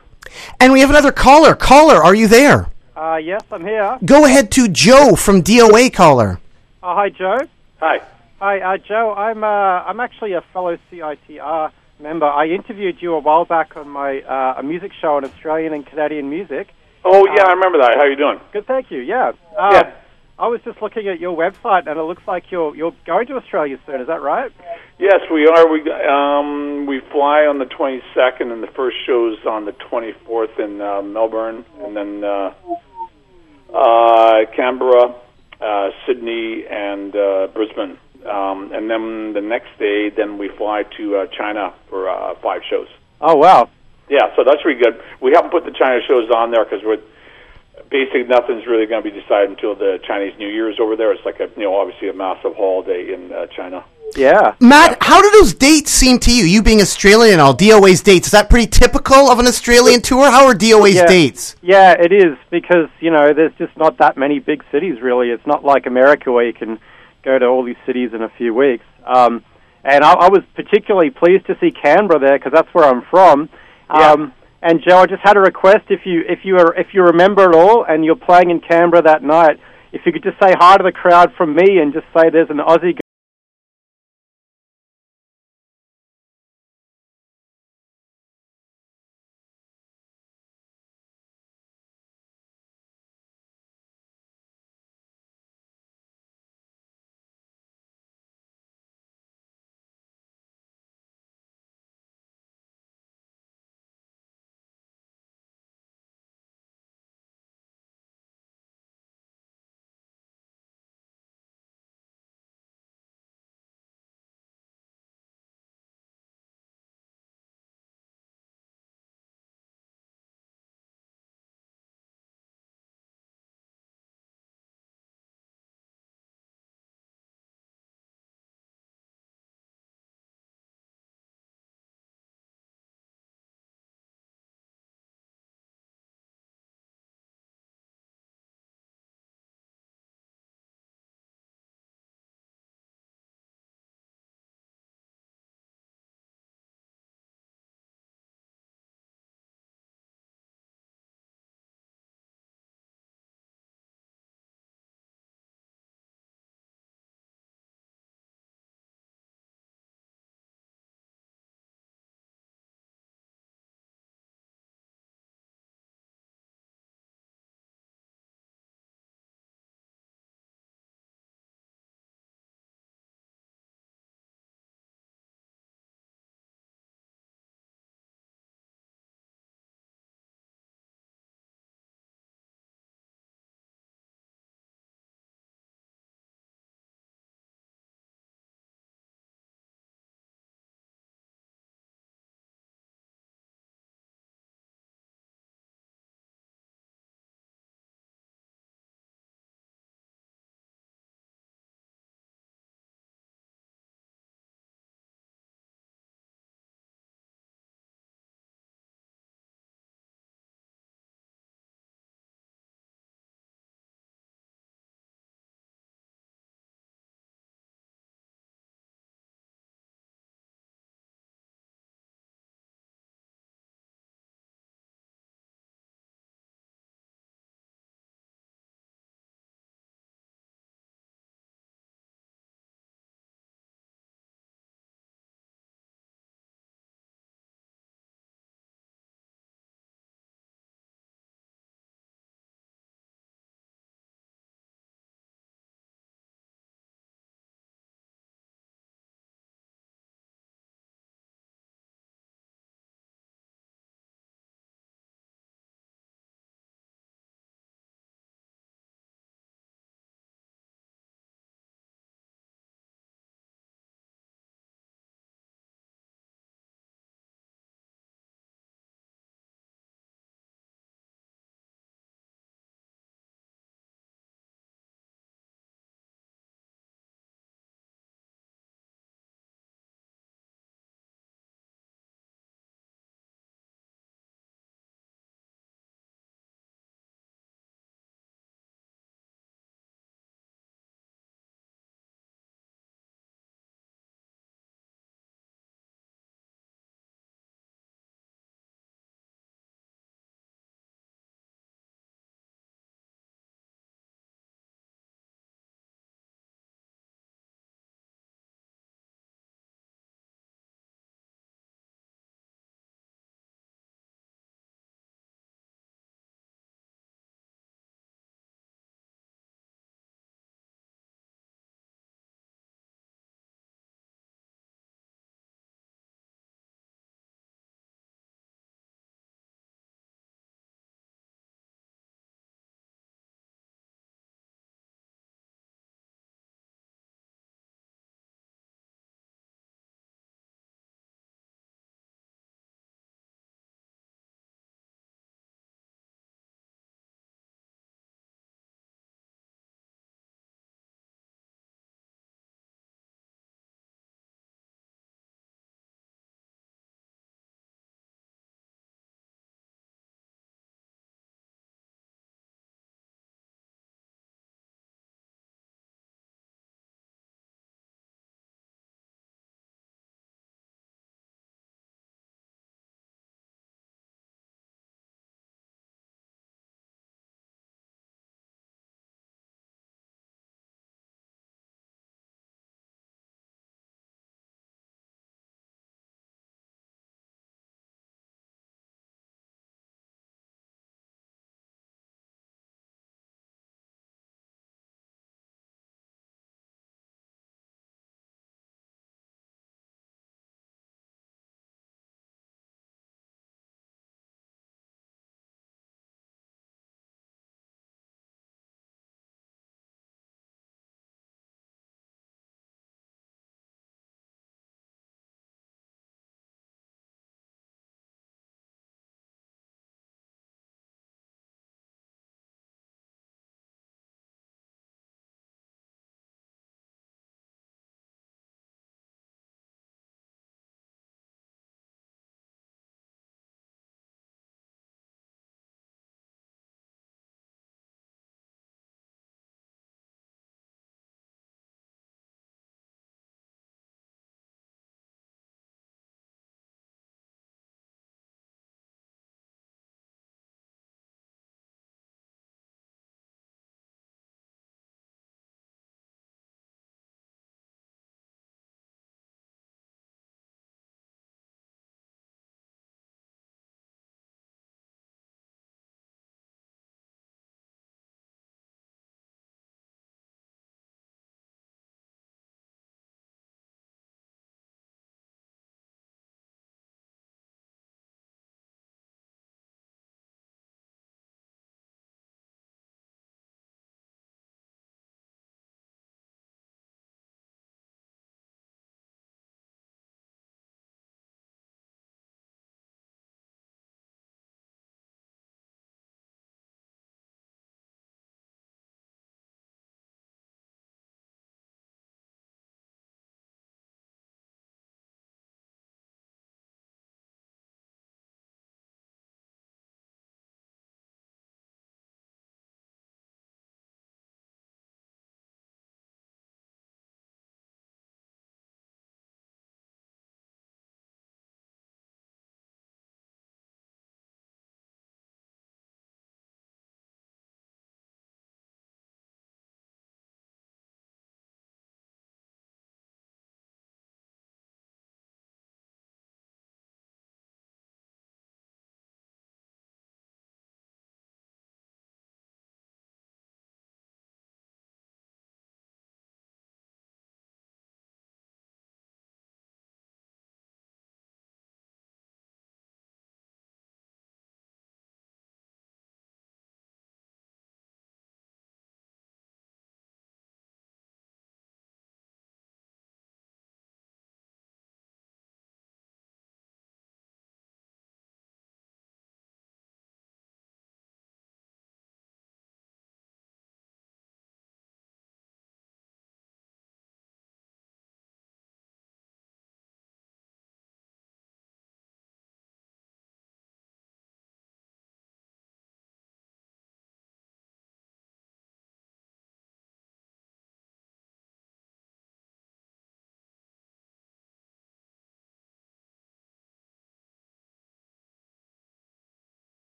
[0.59, 1.55] And we have another caller.
[1.55, 2.69] Caller, are you there?
[2.95, 3.97] Uh, yes, I'm here.
[4.03, 6.39] Go ahead to Joe from DOA caller.
[6.83, 7.37] Oh, hi, Joe.
[7.79, 8.01] Hi.
[8.39, 9.13] Hi, uh, Joe.
[9.13, 12.25] I'm uh, I'm actually a fellow CITR member.
[12.25, 15.85] I interviewed you a while back on my uh, a music show on Australian and
[15.85, 16.69] Canadian music.
[17.03, 17.95] Oh yeah, I remember that.
[17.95, 18.39] How are you doing?
[18.53, 18.99] Good, thank you.
[18.99, 19.31] Yeah.
[19.57, 19.91] Uh, Yeah.
[20.39, 23.35] I was just looking at your website, and it looks like you're you're going to
[23.35, 23.99] Australia soon.
[23.99, 24.51] Is that right?
[24.97, 25.67] Yes, we are.
[25.69, 30.79] We um, we fly on the 22nd, and the first show's on the 24th in
[30.79, 32.53] uh, Melbourne, and then uh,
[33.75, 35.13] uh, Canberra,
[35.59, 37.97] uh, Sydney, and uh, Brisbane.
[38.25, 42.61] Um, and then the next day, then we fly to uh, China for uh, five
[42.69, 42.87] shows.
[43.19, 43.69] Oh wow.
[44.09, 45.01] Yeah, so that's really good.
[45.21, 46.97] We haven't put the China shows on there because we're
[47.89, 51.11] basically nothing's really going to be decided until the Chinese New Year is over there.
[51.11, 53.83] It's like a you know obviously a massive holiday in uh, China.
[54.15, 54.55] Yeah.
[54.59, 56.43] Matt, how do those dates seem to you?
[56.43, 60.31] You being Australian and all, DOA's dates, is that pretty typical of an Australian tour?
[60.31, 61.05] How are DOA's Yeah.
[61.05, 61.55] dates?
[61.61, 65.29] Yeah, it is because you know there's just not that many big cities really.
[65.29, 66.79] It's not like America where you can
[67.23, 68.85] go to all these cities in a few weeks.
[69.05, 69.43] Um,
[69.83, 73.49] and I, I was particularly pleased to see Canberra there because that's where I'm from.
[73.89, 75.85] Um, and Joe, I just had a request.
[75.89, 79.01] If you if you are, if you remember at all and you're playing in Canberra
[79.03, 79.57] that night,
[79.93, 82.49] if you could just say hi to the crowd from me and just say there's
[82.49, 82.97] an Aussie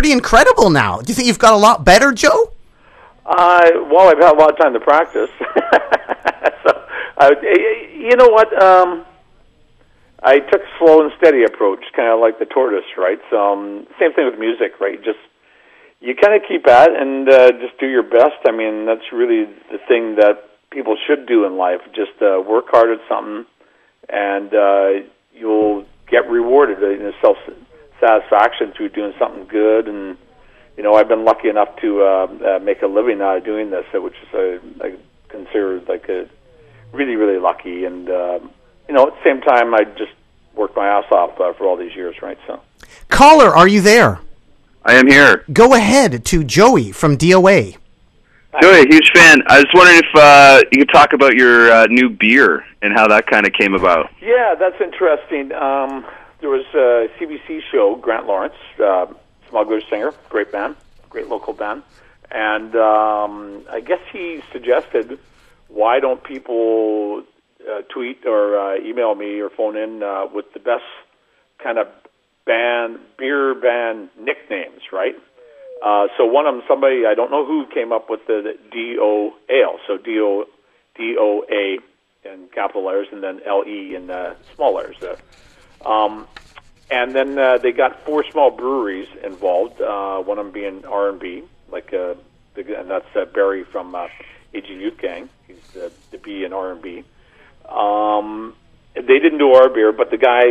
[0.00, 0.96] pretty incredible now.
[0.96, 2.50] Do you think you've got a lot better, Joe?
[3.26, 5.28] Uh, well, I've had a lot of time to practice.
[6.64, 6.70] so,
[7.18, 7.30] uh,
[7.92, 8.48] you know what?
[8.62, 9.04] Um,
[10.22, 13.18] I took a slow and steady approach, kind of like the tortoise, right?
[13.28, 14.96] So, um, same thing with music, right?
[15.04, 15.18] Just
[16.00, 18.40] you kind of keep at and uh, just do your best.
[18.48, 21.82] I mean, that's really the thing that people should do in life.
[21.94, 23.44] Just uh, work hard at something,
[24.08, 27.36] and uh, you'll get rewarded in a self
[28.00, 29.88] satisfaction through doing something good.
[29.88, 30.16] And
[30.76, 33.70] you know, I've been lucky enough to uh, uh, make a living out of doing
[33.70, 34.96] this, which is a, I
[35.28, 36.28] consider like a
[36.92, 37.84] really, really lucky.
[37.84, 38.40] And uh,
[38.88, 40.12] you know, at the same time, I just
[40.54, 42.38] worked my ass off uh, for all these years, right?
[42.46, 42.60] So,
[43.08, 44.20] caller, are you there?
[44.84, 45.44] I am here.
[45.52, 47.76] Go ahead to Joey from DOA.
[48.60, 49.42] Joey, huge fan.
[49.46, 53.06] I was wondering if uh, you could talk about your uh, new beer and how
[53.06, 54.10] that kind of came about.
[54.20, 55.52] Yeah, that's interesting.
[55.52, 56.04] Um,
[56.40, 59.06] there was a CBC show, Grant Lawrence, uh,
[59.48, 60.76] Smuggler singer, great band,
[61.08, 61.82] great local band,
[62.30, 65.18] and um, I guess he suggested,
[65.68, 67.24] why don't people
[67.68, 70.84] uh, tweet or uh, email me or phone in uh, with the best
[71.62, 71.88] kind of
[72.46, 75.16] band beer band nicknames, right?
[75.84, 78.96] Uh, so one of them, somebody I don't know who came up with the D
[79.00, 80.44] O Ale, so D O
[80.96, 81.78] D O A
[82.28, 84.96] in capital letters, and then L E in uh, small letters.
[85.02, 85.16] Uh,
[85.84, 86.26] um,
[86.90, 89.80] and then uh, they got four small breweries involved.
[89.80, 92.14] Uh, one of them being R and B, like uh,
[92.54, 94.08] the, and that's uh, Barry from uh,
[94.54, 95.28] Aging Youth Gang.
[95.46, 97.04] He's the, the B in R and B.
[97.68, 98.54] Um,
[98.94, 100.42] they didn't do our beer, but the guy,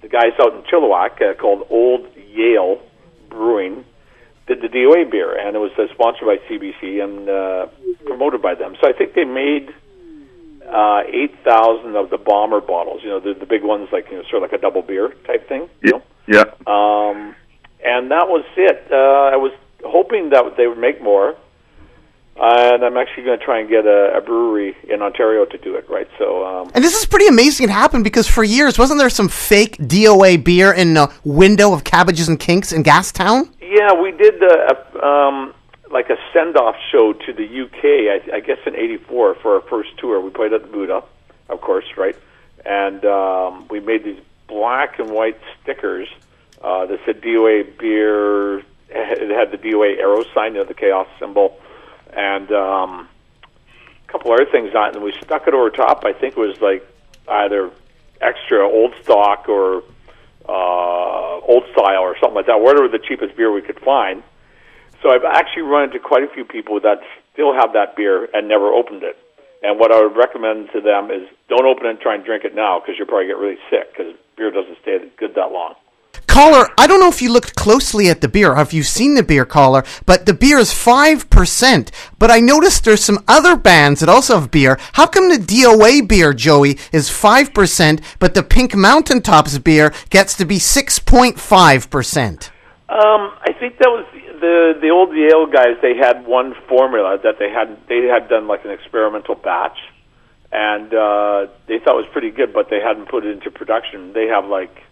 [0.00, 2.80] the guys out in Chilliwack uh, called Old Yale
[3.28, 3.84] Brewing
[4.46, 7.66] did the DOA beer, and it was uh, sponsored by CBC and uh,
[8.04, 8.76] promoted by them.
[8.80, 9.74] So I think they made
[10.68, 13.02] uh, eight thousand of the bomber bottles.
[13.02, 15.10] You know, the the big ones, like you know, sort of like a double beer
[15.26, 15.68] type thing.
[15.82, 16.02] You know?
[16.26, 16.44] Yeah.
[16.66, 17.34] Um,
[17.84, 18.88] and that was it.
[18.90, 19.52] Uh, I was
[19.84, 21.36] hoping that they would make more,
[22.36, 25.74] and I'm actually going to try and get a, a brewery in Ontario to do
[25.76, 25.88] it.
[25.88, 26.08] Right.
[26.18, 26.46] So.
[26.46, 27.68] Um, And this is pretty amazing.
[27.68, 31.84] It happened because for years, wasn't there some fake DOA beer in the window of
[31.84, 33.50] Cabbages and Kinks in Gastown?
[33.60, 35.52] Yeah, we did uh, um,
[35.90, 38.30] like a send off show to the UK.
[38.32, 40.20] I, I guess in '84 for our first tour.
[40.20, 41.02] We played at the Buddha,
[41.48, 42.16] of course, right?
[42.64, 46.08] And um, we made these black and white stickers
[46.62, 48.58] uh, that said DOA beer.
[48.88, 51.58] It had the DOA arrow sign, you know, the chaos symbol,
[52.12, 53.08] and um,
[54.06, 54.94] a couple other things on it.
[54.94, 56.04] And we stuck it over top.
[56.04, 56.86] I think it was like
[57.28, 57.70] either
[58.20, 59.82] extra old stock or
[60.48, 64.22] uh, old style or something like that, whatever the cheapest beer we could find.
[65.04, 66.96] So I've actually run into quite a few people that
[67.34, 69.18] still have that beer and never opened it.
[69.62, 72.44] And what I would recommend to them is don't open it and try and drink
[72.44, 75.74] it now because you'll probably get really sick because beer doesn't stay good that long.
[76.26, 79.22] Caller, I don't know if you looked closely at the beer if you've seen the
[79.22, 81.90] beer, caller, but the beer is 5%.
[82.18, 84.78] But I noticed there's some other bands that also have beer.
[84.94, 90.34] How come the DOA beer, Joey, is 5%, but the Pink Mountain Tops beer gets
[90.36, 92.50] to be 6.5%?
[92.86, 95.76] Um, I think that was the the old Yale guys.
[95.80, 99.78] They had one formula that they had they had done like an experimental batch,
[100.52, 104.12] and uh, they thought was pretty good, but they hadn't put it into production.
[104.12, 104.84] They have like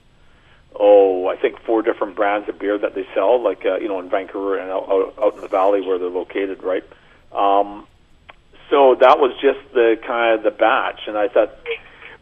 [0.79, 4.01] oh, I think four different brands of beer that they sell, like uh, you know
[4.01, 6.85] in Vancouver and out, out, out in the valley where they're located, right?
[7.33, 7.87] Um,
[8.71, 11.55] so that was just the kind of the batch, and I thought,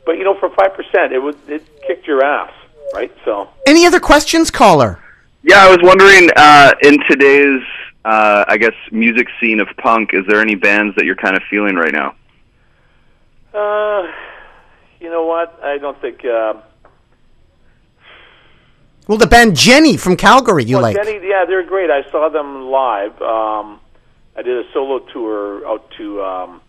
[0.05, 2.53] but you know, for five percent, it was it kicked your ass,
[2.95, 3.13] right?
[3.25, 4.99] So Any other questions, caller?
[5.43, 7.63] Yeah, I was wondering uh, in today's,
[8.05, 11.43] uh, I guess, music scene of punk, is there any bands that you're kind of
[11.49, 12.15] feeling right now?
[13.55, 14.11] Uh,
[15.01, 15.59] you know what?
[15.63, 16.25] I don't think.
[16.25, 16.55] Uh,
[19.09, 20.97] Well, the band Jenny from Calgary, you well, like.
[20.97, 21.91] Jenny, yeah, they're great.
[21.91, 23.21] I saw them live.
[23.21, 23.81] Um,
[24.37, 26.61] I did a solo tour out to um,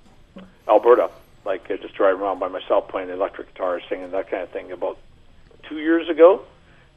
[0.67, 1.11] Alberta,
[1.45, 4.71] like uh, just driving around by myself, playing electric guitar, singing that kind of thing.
[4.71, 4.97] About
[5.69, 6.41] two years ago,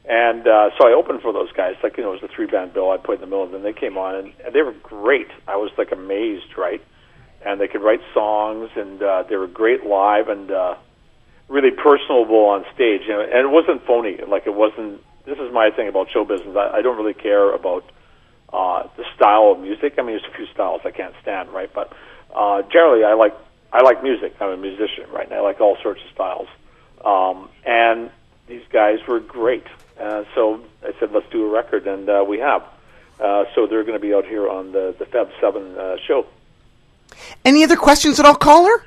[0.07, 1.75] and uh, so I opened for those guys.
[1.81, 2.91] Like you know, it was a three band bill.
[2.91, 5.27] I played in the middle, and then they came on, and, and they were great.
[5.47, 6.81] I was like amazed, right?
[7.45, 10.75] And they could write songs, and uh, they were great live, and uh,
[11.47, 13.01] really personable on stage.
[13.07, 14.17] You know, and it wasn't phony.
[14.27, 15.01] Like it wasn't.
[15.25, 16.55] This is my thing about show business.
[16.55, 17.83] I, I don't really care about
[18.53, 19.95] uh, the style of music.
[19.97, 21.71] I mean, there's a few styles I can't stand, right?
[21.73, 21.91] But
[22.33, 23.33] uh, generally, I like
[23.73, 24.35] I like music.
[24.39, 25.25] I'm a musician, right?
[25.25, 26.47] And I like all sorts of styles.
[27.03, 28.11] Um, and
[28.47, 29.65] these guys were great.
[29.99, 32.63] Uh, so I said, let's do a record, and uh, we have.
[33.19, 36.25] Uh, so they're going to be out here on the the Feb Seven uh, show.
[37.45, 38.83] Any other questions at all, caller?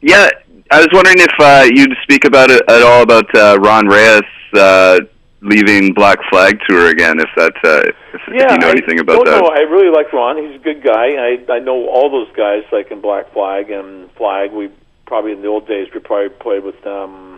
[0.00, 0.28] Yeah,
[0.70, 4.22] I was wondering if uh, you'd speak about it at all about uh, Ron Reyes
[4.54, 4.98] uh,
[5.42, 7.20] leaving Black Flag tour again.
[7.20, 7.82] If that, uh,
[8.14, 9.40] if, Yeah, if you know I anything about don't that.
[9.42, 9.48] know.
[9.48, 10.44] I really like Ron.
[10.44, 11.14] He's a good guy.
[11.14, 14.52] I I know all those guys like in Black Flag and Flag.
[14.52, 14.70] We
[15.06, 17.37] probably in the old days we probably played with them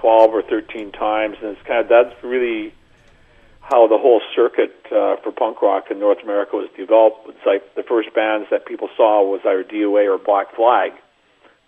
[0.00, 2.72] twelve or thirteen times, and it's kind of that's really
[3.60, 7.28] how the whole circuit uh, for punk rock in North America was developed.
[7.28, 10.92] It's like the first bands that people saw was either DOA or Black Flag,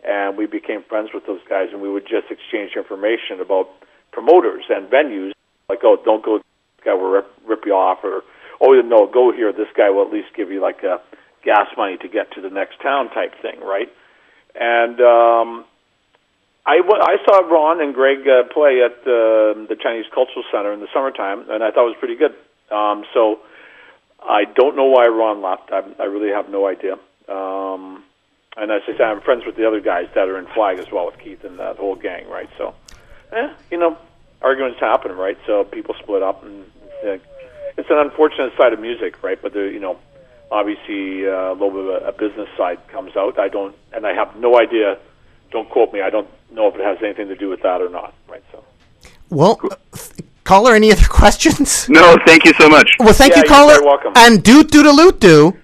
[0.02, 3.68] and we became friends with those guys, and we would just exchange information about
[4.12, 5.32] promoters and venues.
[5.68, 8.22] Like, oh, don't go, this guy will rip, rip you off, or
[8.60, 9.52] oh, no, go here.
[9.52, 11.00] This guy will at least give you like a
[11.44, 13.88] gas money to get to the next town type thing, right?
[14.54, 15.64] And um,
[16.66, 20.80] I, I saw Ron and Greg uh, play at uh, the Chinese Cultural Center in
[20.80, 22.34] the summertime, and I thought it was pretty good.
[22.70, 23.40] Um, so
[24.22, 25.72] I don't know why Ron left.
[25.72, 26.94] I, I really have no idea.
[27.28, 28.04] Um,
[28.56, 30.90] and as I said, I'm friends with the other guys that are in Flag as
[30.92, 32.48] well, with Keith and that whole gang, right?
[32.58, 32.74] So,
[33.32, 33.96] eh, you know,
[34.42, 35.38] arguments happen, right?
[35.46, 36.64] So people split up, and
[37.04, 37.18] uh,
[37.78, 39.40] it's an unfortunate side of music, right?
[39.40, 39.98] But there, you know,
[40.50, 43.38] obviously uh, a little bit of a, a business side comes out.
[43.38, 44.98] I don't, and I have no idea.
[45.52, 46.00] Don't quote me.
[46.02, 48.42] I don't know if it has anything to do with that or not, right?
[48.52, 48.64] So.
[49.30, 49.98] Well, uh,
[50.44, 51.88] caller, any other questions?
[51.88, 52.90] No, thank you so much.
[52.98, 53.74] Well, thank Yeah, you, you're caller.
[53.74, 54.12] very welcome.
[54.16, 55.56] And doot doodaloot doo.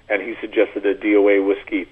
[0.09, 1.87] and he suggested a DOA whiskey.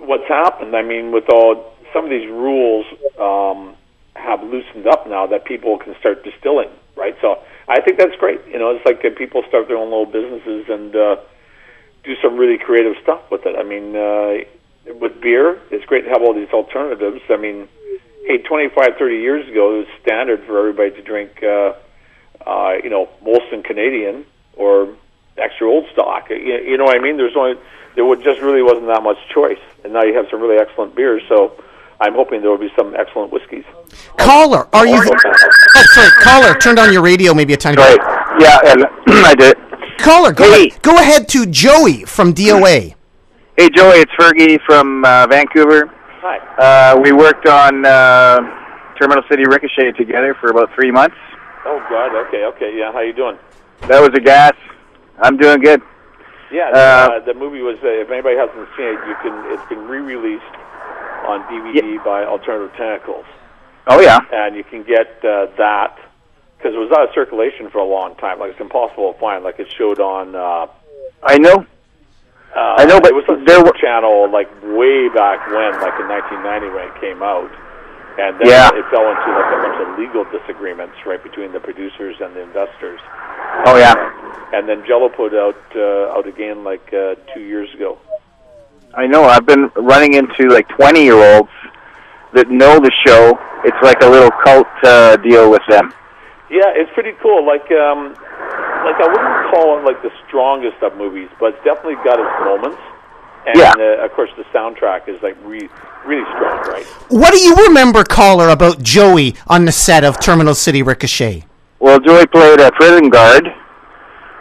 [0.00, 0.74] What's happened?
[0.74, 2.84] I mean, with all some of these rules
[3.16, 3.76] um,
[4.14, 7.16] have loosened up now that people can start distilling, right?
[7.20, 8.40] So I think that's great.
[8.46, 11.16] You know, it's like people start their own little businesses and uh,
[12.04, 13.56] do some really creative stuff with it.
[13.56, 17.22] I mean, uh, with beer, it's great to have all these alternatives.
[17.30, 17.68] I mean,
[18.26, 21.72] hey, 25, 30 years ago, it was standard for everybody to drink, uh,
[22.46, 24.94] uh, you know, Molson Canadian or
[25.38, 26.28] extra old stock.
[26.30, 27.16] You, you know what I mean?
[27.16, 27.54] There's only
[27.94, 31.22] there just really wasn't that much choice, and now you have some really excellent beers.
[31.28, 31.52] So
[32.00, 33.64] I'm hoping there will be some excellent whiskeys.
[34.18, 35.00] Caller, are you?
[35.74, 36.54] Oh, sorry, caller.
[36.54, 37.98] Turned on your radio maybe a tiny bit.
[37.98, 38.40] Right.
[38.40, 38.84] Yeah, and
[39.26, 39.56] I did.
[39.98, 42.94] Caller, go ahead, go ahead to Joey from DOA.
[43.58, 45.90] Hey, Joey, it's Fergie from uh, Vancouver.
[46.22, 46.38] Hi.
[46.94, 48.38] Uh, we worked on uh,
[48.98, 51.16] Terminal City Ricochet together for about three months.
[51.66, 52.14] Oh God.
[52.28, 52.44] Okay.
[52.46, 52.74] Okay.
[52.78, 52.90] Yeah.
[52.92, 53.36] How you doing?
[53.88, 54.52] That was a gas.
[55.20, 55.82] I'm doing good.
[56.50, 56.70] Yeah.
[56.70, 56.76] Uh,
[57.20, 57.76] Uh, the movie was.
[57.84, 59.34] Uh, if anybody hasn't seen it, you can.
[59.52, 60.42] It's been re-released
[61.26, 63.24] on DVD by Alternative Tentacles.
[63.88, 64.18] Oh yeah.
[64.32, 65.98] and you can get uh, that
[66.56, 68.38] because it was out of circulation for a long time.
[68.38, 69.42] Like it's impossible to find.
[69.44, 70.34] Like it showed on.
[70.36, 70.66] Uh,
[71.22, 71.66] I know.
[72.54, 75.98] uh, I know, but it was on there were- Channel like way back when, like
[75.98, 77.50] in 1990 when it came out,
[78.22, 78.70] and then Yeah.
[78.70, 82.42] it fell into like a bunch of legal disagreements right between the producers and the
[82.42, 83.00] investors.
[83.66, 83.94] Oh yeah.
[84.54, 87.98] And then Jello put out uh, out again like uh, two years ago.
[88.94, 89.24] I know.
[89.24, 91.50] I've been running into like 20 year olds
[92.34, 93.38] that know the show.
[93.64, 95.92] It's like a little cult uh, deal with them.
[96.50, 97.46] Yeah, it's pretty cool.
[97.46, 98.12] Like, um,
[98.84, 102.44] like I wouldn't call it like the strongest of movies, but it's definitely got its
[102.44, 102.78] moments.
[103.46, 103.72] And Yeah.
[103.78, 105.68] uh, of course, the soundtrack is like re-
[106.04, 106.84] really strong, right?
[107.08, 111.44] What do you remember, caller, about Joey on the set of Terminal City Ricochet?
[111.80, 113.46] Well, Joey played a prison guard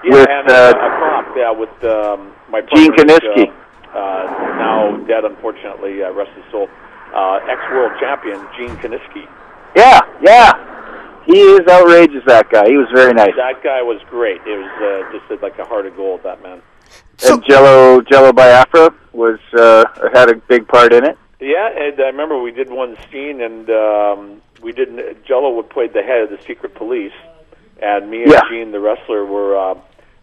[0.04, 3.48] Yeah, with and uh, uh, a cop, yeah, with um, my Gene partner, Kiniski.
[3.48, 3.61] Uh, uh,
[3.94, 6.68] now dead, unfortunately, uh, rest his soul.
[7.14, 9.28] Uh, ex-world champion Gene Kiniski.
[9.76, 10.54] Yeah, yeah.
[11.26, 12.24] He is outrageous.
[12.26, 12.68] That guy.
[12.68, 13.36] He was very nice.
[13.36, 14.42] That guy was great.
[14.48, 16.24] It was uh, just like a heart of gold.
[16.24, 16.62] That man.
[17.28, 19.84] and Jello Jello Biafra was uh,
[20.14, 21.18] had a big part in it.
[21.40, 25.24] Yeah, and I remember we did one scene, and um, we did.
[25.26, 27.14] Jello would played the head of the secret police,
[27.82, 28.42] and me and Yeah.
[28.50, 29.76] Gene, the wrestler, were uh,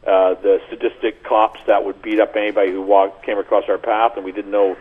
[0.08, 4.12] uh, the sadistic cops that would beat up anybody who walked came across our path,
[4.16, 4.74] and we didn't know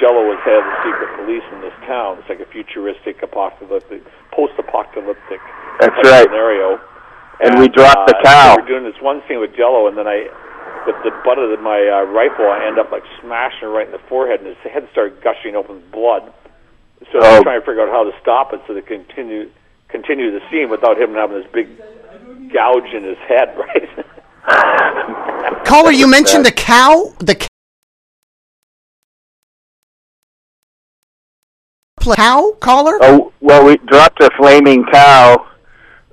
[0.00, 2.18] Jello was head of the secret police in this town.
[2.18, 4.02] It's like a futuristic, apocalyptic,
[4.32, 5.38] post-apocalyptic
[5.80, 6.24] That's right.
[6.24, 6.80] scenario.
[7.40, 8.56] And we dropped the uh, cow.
[8.56, 10.26] We were doing this one scene with Jello, and then I,
[10.86, 13.92] with the butt of my uh, rifle, I end up like smashing her right in
[13.92, 16.32] the forehead, and his head started gushing open with blood.
[17.12, 17.34] So I Oh.
[17.36, 19.50] was trying to figure out how to stop it so to continue
[19.88, 21.68] continue the scene without him having this big
[22.50, 23.88] gouge in his head, right?
[24.46, 26.54] Caller, you mentioned that.
[26.56, 27.12] the cow.
[27.18, 27.46] The
[32.14, 32.52] cow.
[32.60, 32.98] Caller?
[33.00, 35.46] Oh well, we dropped a flaming cow,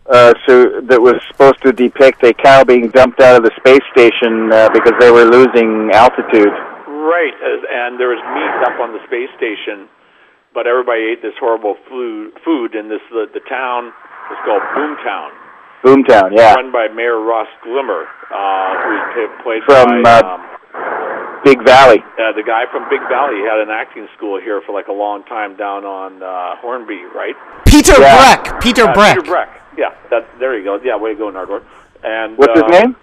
[0.10, 3.84] uh, so that was supposed to depict a cow being dumped out of the space
[3.92, 6.54] station uh, because they were losing altitude.
[6.88, 9.90] Right, uh, and there was meat up on the space station,
[10.54, 12.32] but everybody ate this horrible food.
[12.46, 13.92] Food, and this the, the town
[14.32, 15.41] was called Boomtown
[15.84, 20.42] Boomtown, yeah, run by Mayor Ross Glimmer, uh, who's pa- played From, by uh, um,
[21.44, 22.00] Big Valley.
[22.20, 23.38] uh, the guy from Big Valley.
[23.38, 27.02] He had an acting school here for like a long time down on uh, Hornby,
[27.16, 27.36] right?
[27.66, 28.38] Peter Yeah.
[28.44, 28.62] Breck.
[28.62, 29.16] Peter Uh, Breck.
[29.16, 29.50] Peter Breck.
[29.78, 30.80] Yeah, that there you go.
[30.84, 31.64] Yeah, way to go, Nardwuar.
[32.04, 32.96] And What's his uh, name?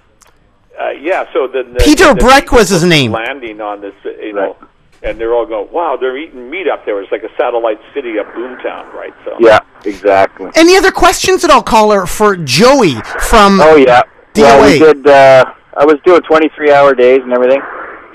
[0.78, 3.10] Uh, yeah, so then the, Peter the, Breck was his name.
[3.10, 4.56] landing on this, uh, you know,
[5.02, 8.16] and they're all going, "Wow, they're eating meat up there." It's like a satellite city
[8.18, 9.14] of Boomtown, right?
[9.24, 10.50] So Yeah, exactly.
[10.54, 14.02] Any other questions at all, caller, for Joey from Oh yeah.
[14.36, 15.06] Well, we did.
[15.06, 15.44] Uh,
[15.76, 17.60] I was doing 23-hour days and everything,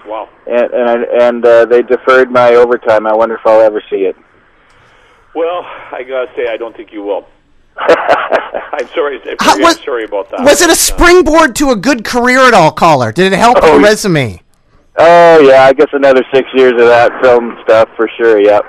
[0.05, 0.29] wow.
[0.47, 3.05] and and, I- and uh, they deferred my overtime.
[3.07, 4.15] I wonder if I'll ever see it.
[5.35, 7.25] Well, I gotta say, I don't think you will.
[7.77, 9.19] I'm sorry.
[9.29, 10.41] I'm How- was- sorry about that.
[10.41, 13.11] Was it a springboard to a good career at all, caller?
[13.11, 13.87] Did it help Oh, your yeah.
[13.87, 14.41] resume?
[14.97, 18.37] Oh yeah, I guess another six years of that film stuff for sure.
[18.37, 18.61] Yep.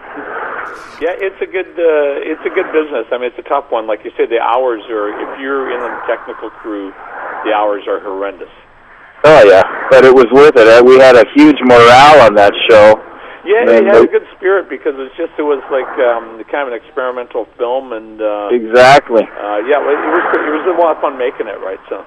[1.04, 3.04] Yeah, it's a good uh, it's a good business.
[3.12, 3.86] I mean, it's a tough one.
[3.86, 5.12] Like you said, the hours are.
[5.12, 6.92] If you're in the technical crew,
[7.44, 8.48] the hours are horrendous.
[9.24, 10.64] Oh yeah, but it was worth it.
[10.68, 12.96] Uh, We had a huge morale on that show.
[13.44, 16.64] Yeah, And it had a good spirit because it's just it was like um, kind
[16.64, 19.20] of an experimental film, and uh, Exactly.
[19.20, 21.80] uh, yeah, it was it was a lot of fun making it, right?
[21.92, 22.00] So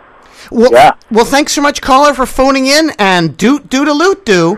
[0.52, 0.92] Well, Yeah.
[1.12, 4.58] well, thanks so much, caller, for phoning in and doot doot a loot do.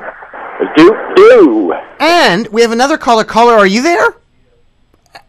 [0.76, 1.74] Do do.
[2.00, 3.24] And we have another caller.
[3.24, 4.16] Caller, are you there?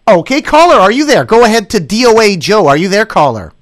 [0.06, 1.24] Okay, caller, are you there?
[1.24, 2.66] Go ahead to DOA Joe.
[2.66, 3.52] Are you there, caller?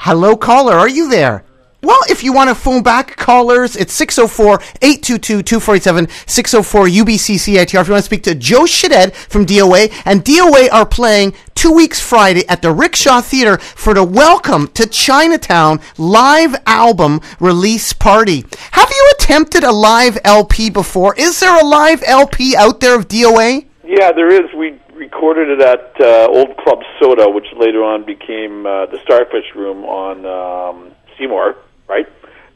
[0.00, 1.44] Hello, caller, are you there?
[1.86, 7.80] Well, if you want to phone back callers, it's 604-822-2487, 604-UBCCITR.
[7.80, 11.70] If you want to speak to Joe Shithead from DOA, and DOA are playing two
[11.70, 18.44] weeks Friday at the Rickshaw Theater for the Welcome to Chinatown live album release party.
[18.72, 21.14] Have you attempted a live LP before?
[21.14, 23.64] Is there a live LP out there of DOA?
[23.84, 24.52] yeah, there is.
[24.58, 29.54] We recorded it at uh, Old Club Soda, which later on became uh, the Starfish
[29.54, 31.54] Room on um, Seymour,
[31.88, 32.06] right?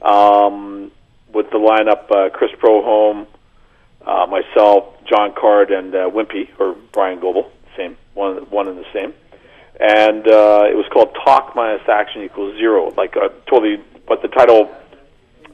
[0.02, 0.90] Um,
[1.32, 3.26] with the lineup: uh, Chris Prohom,
[4.06, 8.86] uh, myself, John Card, and uh, Wimpy or Brian Goble, same one, one and the
[8.92, 9.12] same.
[9.78, 12.92] And uh, it was called Talk minus Action equals zero.
[12.96, 14.70] Like uh, totally, but the title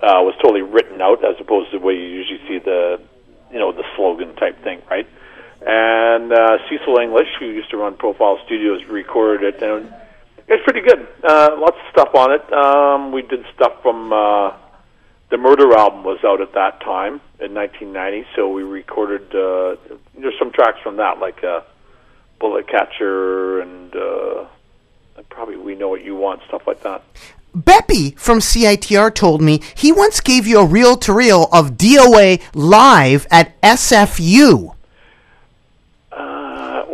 [0.03, 3.01] uh, was totally written out as opposed to the way you usually see the,
[3.53, 5.07] you know, the slogan type thing, right?
[5.67, 9.93] And uh, Cecil English, who used to run Profile Studios, recorded it, and
[10.49, 11.07] it's pretty good.
[11.23, 12.53] Uh, lots of stuff on it.
[12.53, 14.53] Um, we did stuff from uh,
[15.31, 19.35] the Murder album was out at that time in 1990, so we recorded.
[19.35, 19.77] Uh,
[20.19, 21.63] there's some tracks from that, like uh,
[22.39, 24.45] Bullet Catcher and uh,
[25.31, 27.03] probably We Know What You Want, stuff like that.
[27.57, 32.43] Beppy from CITR told me he once gave you a reel to reel of DOA
[32.55, 34.76] live at SFU.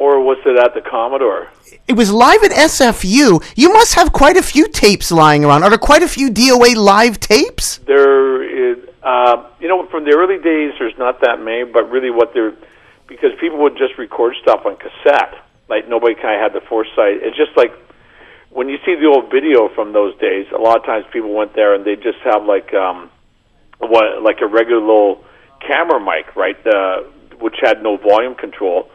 [0.03, 1.47] Or was it at the Commodore?
[1.87, 3.41] It was live at SFU.
[3.55, 5.63] You must have quite a few tapes lying around.
[5.63, 7.79] Are there quite a few DOA live tapes?
[7.87, 12.11] There is, uh, you know, from the early days, there's not that many, but really
[12.11, 12.51] what they're,
[13.07, 15.35] because people would just record stuff on cassette.
[15.69, 17.23] Like nobody kind of had the foresight.
[17.23, 17.71] It's just like
[18.51, 20.47] when you see the old video from those days.
[20.51, 23.09] A lot of times people went there and they just have like, um,
[23.79, 25.23] what, like a regular little
[25.65, 26.59] camera mic, right?
[26.67, 27.03] Uh,
[27.39, 28.91] which had no volume control.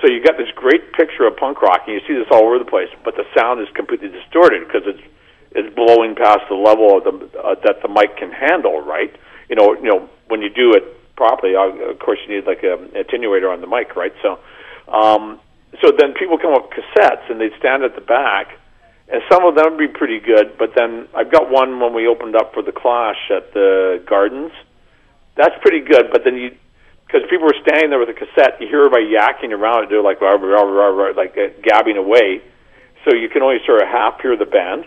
[0.00, 2.58] So you got this great picture of punk rock, and you see this all over
[2.58, 5.02] the place, but the sound is completely distorted because it's
[5.50, 9.14] it's blowing past the level of the uh, that the mic can handle, right?
[9.48, 10.84] You know, you know when you do it
[11.16, 14.12] properly, uh, of course you need like a, an attenuator on the mic, right?
[14.22, 14.38] So,
[14.92, 15.40] um,
[15.82, 18.54] so then people come up with cassettes and they'd stand at the back,
[19.08, 20.56] and some of them would be pretty good.
[20.58, 24.52] But then I've got one when we opened up for the Clash at the Gardens.
[25.34, 26.54] That's pretty good, but then you
[27.08, 30.02] because people were standing there with a cassette, you hear everybody yakking around it, they're
[30.02, 32.42] like rah, rah, rah, rah, like uh, gabbing away,
[33.04, 34.84] so you can only sort of half hear the band.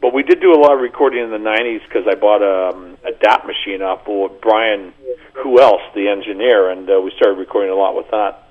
[0.00, 2.74] But we did do a lot of recording in the '90s because I bought a,
[2.74, 4.94] um, a DAT machine off of Brian,
[5.34, 8.48] who else, the engineer, and uh, we started recording a lot with that.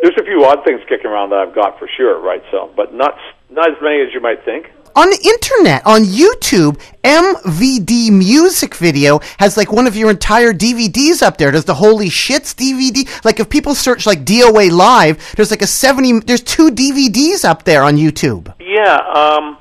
[0.00, 2.42] There's a few odd things kicking around that I've got for sure, right?
[2.52, 3.18] So, but not
[3.50, 4.70] not as many as you might think.
[4.96, 11.20] On the internet, on YouTube, MVD Music Video has like one of your entire DVDs
[11.20, 11.50] up there.
[11.50, 13.24] Does the Holy Shits DVD?
[13.24, 17.64] Like if people search like DOA Live, there's like a 70, there's two DVDs up
[17.64, 18.54] there on YouTube.
[18.60, 19.58] Yeah, um,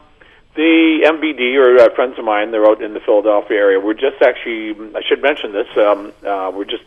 [0.53, 3.79] the MVD or uh, friends of mine, they're out in the Philadelphia area.
[3.79, 5.67] We're just actually, I should mention this.
[5.75, 6.83] Um, uh, we're just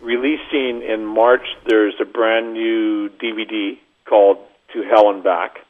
[0.00, 4.38] releasing in March, there's a brand new DVD called
[4.72, 5.65] To Hell and Back,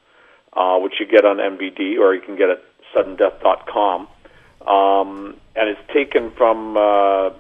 [0.57, 2.63] uh, which you get on MVD or you can get at
[2.95, 4.09] suddendeath.com.
[4.67, 7.31] Um, and it's taken from uh,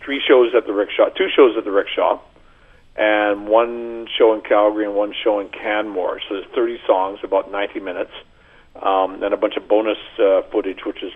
[0.00, 2.20] three shows at the Rickshaw, two shows at the Rickshaw,
[2.96, 6.20] and one show in Calgary and one show in Canmore.
[6.28, 8.12] So there's 30 songs, about 90 minutes,
[8.80, 11.12] um, and a bunch of bonus uh, footage, which is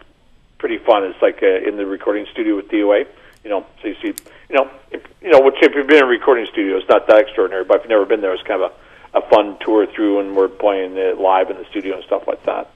[0.59, 1.05] pretty fun.
[1.05, 3.07] It's like uh, in the recording studio with DOA.
[3.45, 4.15] You know, so you see,
[4.49, 7.19] you know, if, you know, which if you've been in recording studio, it's not that
[7.19, 7.65] extraordinary.
[7.65, 8.75] But if you've never been there, it's kind of a,
[9.15, 12.43] a fun tour through, and we're playing it live in the studio and stuff like
[12.45, 12.71] that.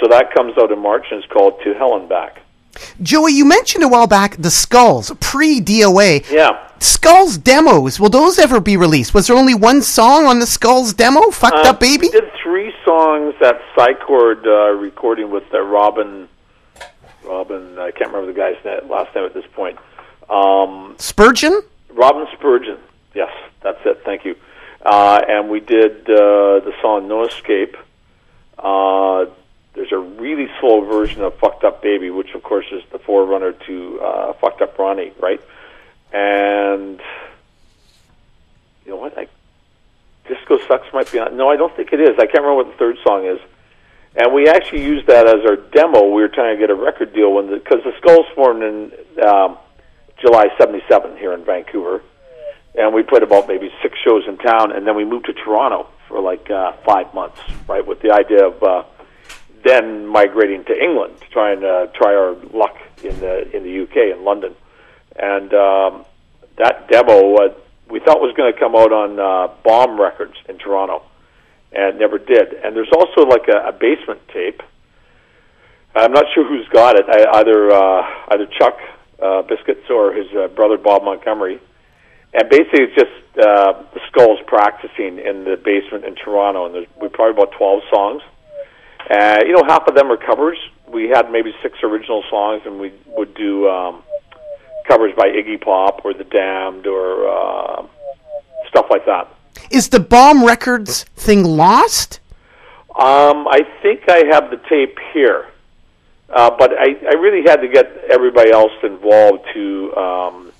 [0.00, 2.42] So that comes out in March, and it's called To Hell and Back.
[3.02, 6.30] Joey, you mentioned a while back the Skulls pre DOA.
[6.30, 6.64] Yeah.
[6.78, 7.98] Skulls demos.
[7.98, 9.14] Will those ever be released?
[9.14, 11.30] Was there only one song on the Skulls demo?
[11.30, 12.06] Fucked Uh, up baby.
[12.06, 16.28] We did three songs at Psychord uh, recording with uh, Robin.
[17.24, 18.56] Robin, I can't remember the guy's
[18.88, 19.76] last name at this point.
[20.30, 21.60] Um, Spurgeon.
[21.90, 22.78] Robin Spurgeon.
[23.14, 23.30] Yes,
[23.62, 24.02] that's it.
[24.04, 24.36] Thank you.
[24.88, 27.76] Uh, and we did uh, the song "No Escape."
[28.58, 29.26] Uh,
[29.74, 33.52] there's a really slow version of "Fucked Up Baby," which of course is the forerunner
[33.52, 35.42] to uh, "Fucked Up Ronnie," right?
[36.10, 37.02] And
[38.86, 39.18] you know what?
[39.18, 39.26] I,
[40.26, 41.36] "Disco Sucks" might be on.
[41.36, 42.14] No, I don't think it is.
[42.18, 43.40] I can't remember what the third song is.
[44.16, 46.08] And we actually used that as our demo.
[46.08, 49.58] We were trying to get a record deal when because the, Skulls formed in um,
[50.16, 52.00] July '77 here in Vancouver,
[52.78, 55.88] and we played about maybe six shows in town, and then we moved to Toronto
[56.06, 58.84] for like uh, five months, right, with the idea of uh,
[59.64, 63.82] then migrating to England to try and uh, try our luck in the in the
[63.82, 64.54] UK in London,
[65.16, 66.04] and um,
[66.56, 67.54] that demo uh,
[67.90, 71.02] we thought was going to come out on uh, Bomb Records in Toronto,
[71.72, 72.52] and never did.
[72.52, 74.62] And there's also like a, a basement tape.
[75.94, 77.06] I'm not sure who's got it.
[77.08, 78.78] I, either uh, either Chuck
[79.20, 81.60] uh, Biscuits or his uh, brother Bob Montgomery.
[82.34, 86.86] And basically, it's just uh, the Skulls practicing in the basement in Toronto, and there's
[87.00, 88.22] we probably about 12 songs.
[89.10, 90.58] Uh, you know, half of them are covers.
[90.86, 94.02] We had maybe six original songs, and we would do um,
[94.86, 97.86] covers by Iggy Pop or The Damned or uh,
[98.68, 99.28] stuff like that.
[99.70, 102.20] Is the Bomb Records thing lost?
[102.98, 105.46] Um, I think I have the tape here,
[106.30, 110.52] uh, but I, I really had to get everybody else involved to um,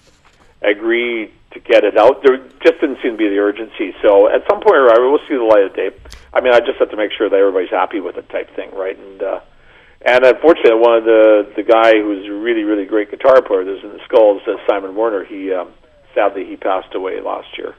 [0.63, 2.23] agree to get it out.
[2.23, 3.95] There just didn't seem to be the urgency.
[4.03, 5.91] So at some point, we'll see the light of day.
[6.33, 8.71] I mean, I just have to make sure that everybody's happy with it, type thing,
[8.75, 8.99] right?
[8.99, 9.41] And uh,
[10.03, 13.83] and unfortunately, one of the the guy who's a really really great guitar player that's
[13.83, 15.25] in the Skulls, uh, Simon Warner.
[15.25, 15.73] He um,
[16.15, 17.75] sadly he passed away last year.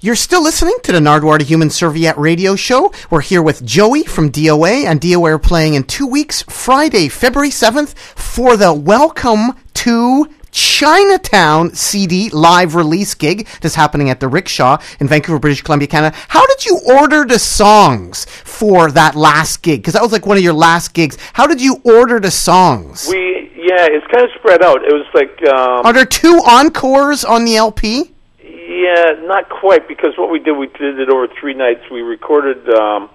[0.00, 2.92] You're still listening to the Nardwuar the Human Serviette radio show.
[3.10, 7.50] We're here with Joey from DOA, and DOA are playing in two weeks, Friday, February
[7.50, 14.78] 7th, for the Welcome to Chinatown CD live release gig that's happening at the Rickshaw
[15.00, 16.16] in Vancouver, British Columbia, Canada.
[16.28, 19.80] How did you order the songs for that last gig?
[19.80, 21.16] Because that was like one of your last gigs.
[21.32, 23.08] How did you order the songs?
[23.10, 24.84] We yeah, it's kind of spread out.
[24.84, 28.12] It was like um, Are there two encores on the LP?
[28.40, 31.82] Yeah, not quite because what we did, we did it over three nights.
[31.90, 32.68] We recorded.
[32.70, 33.10] Um,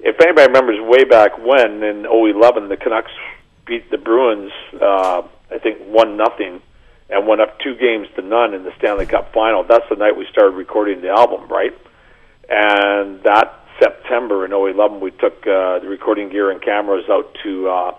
[0.00, 3.10] if anybody remembers, way back when in 011, the Canucks
[3.64, 4.52] beat the Bruins.
[4.80, 6.60] Uh, I think one nothing,
[7.10, 9.64] and went up two games to none in the Stanley Cup final.
[9.64, 11.72] That's the night we started recording the album, right?
[12.48, 17.68] And that September in 011, we took uh, the recording gear and cameras out to
[17.68, 17.94] uh,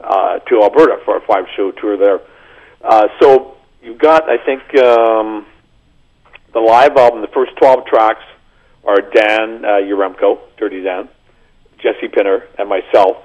[0.00, 2.20] uh, to Alberta for a five show tour there.
[2.82, 4.62] Uh, so you got, I think.
[4.82, 5.46] Um,
[6.52, 8.24] the live album, the first 12 tracks
[8.84, 11.08] are Dan uh, Yaremko, Dirty Dan,
[11.78, 13.16] Jesse Pinner, and myself.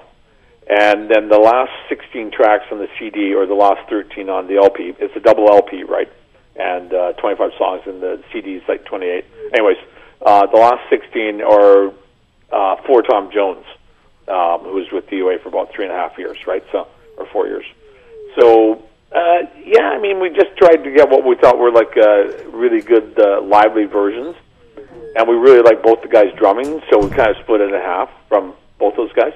[0.68, 4.56] And then the last 16 tracks on the CD, or the last 13 on the
[4.56, 6.10] LP, it's a double LP, right?
[6.56, 9.24] And uh, 25 songs, and the CD is like 28.
[9.52, 9.76] Anyways,
[10.24, 11.88] uh, the last 16 are
[12.50, 13.66] uh, Floor Tom Jones,
[14.28, 16.64] um, who was with DOA for about three and a half years, right?
[16.72, 16.88] So,
[17.18, 17.64] or four years.
[18.38, 18.82] So
[19.14, 22.48] uh, yeah, I mean, we just tried to get what we thought were like uh,
[22.50, 24.34] really good, uh, lively versions,
[25.16, 27.80] and we really like both the guys drumming, so we kind of split it in
[27.80, 29.32] half from both those guys.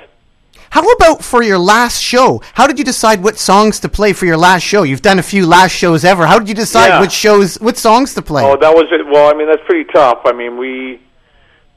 [0.70, 2.42] How about for your last show?
[2.54, 4.82] How did you decide what songs to play for your last show?
[4.82, 6.26] You've done a few last shows ever.
[6.26, 7.00] How did you decide Yeah.
[7.00, 8.44] which shows, what songs to play?
[8.44, 9.06] Oh, that was it.
[9.06, 10.20] Well, I mean, that's pretty tough.
[10.24, 11.00] I mean, we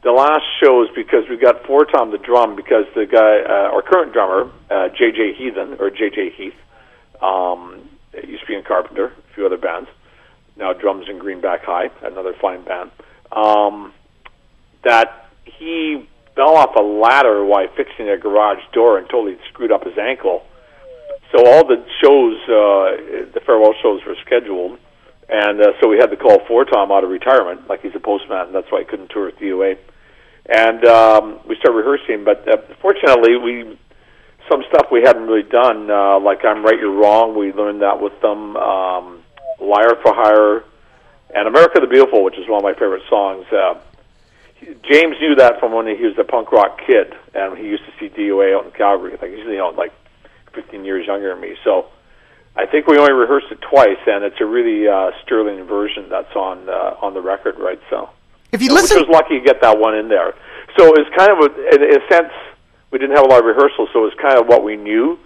[0.04, 3.84] the last shows because we got four Tom the drum because the guy, uh, our
[3.84, 6.56] current drummer, uh, JJ Heathen or JJ Heath,
[7.22, 7.88] um,
[8.28, 9.88] used to be in Carpenter, a few other bands.
[10.58, 12.90] Now drums in Greenback High, another fine band.
[13.32, 13.94] Um,
[14.84, 16.08] that he
[16.42, 20.44] fell off a ladder while fixing a garage door and totally screwed up his ankle.
[21.32, 24.80] So all the shows, uh, the farewell shows were scheduled,
[25.30, 28.00] And uh, so we had to call Floor Tom out of retirement, like he's a
[28.00, 29.78] postman, and that's why he couldn't tour with DOA.
[30.50, 33.78] And um, we started rehearsing, but uh, fortunately, we
[34.50, 38.02] some stuff we hadn't really done, uh, like "I'm Right, You're Wrong." We learned that
[38.02, 38.58] with them.
[38.58, 39.24] Um,
[39.62, 40.66] "Liar for Hire,"
[41.34, 43.46] and "America the Beautiful," which is one of my favorite songs.
[43.54, 43.76] Uh,
[44.62, 47.92] James knew that from when he was a punk rock kid, and he used to
[48.00, 49.18] see DOA out in Calgary.
[49.22, 49.94] Like he's you know like
[50.54, 51.88] 15 years younger than me, so
[52.56, 56.36] I think we only rehearsed it twice, and it's a really uh, sterling version that's
[56.36, 57.80] on uh, on the record, right?
[57.90, 58.10] So,
[58.52, 60.34] if you so, listen, which was lucky to get that one in there.
[60.78, 62.32] So it's kind of a, in a sense
[62.92, 65.18] we didn't have a lot of rehearsal, so it was kind of what we knew.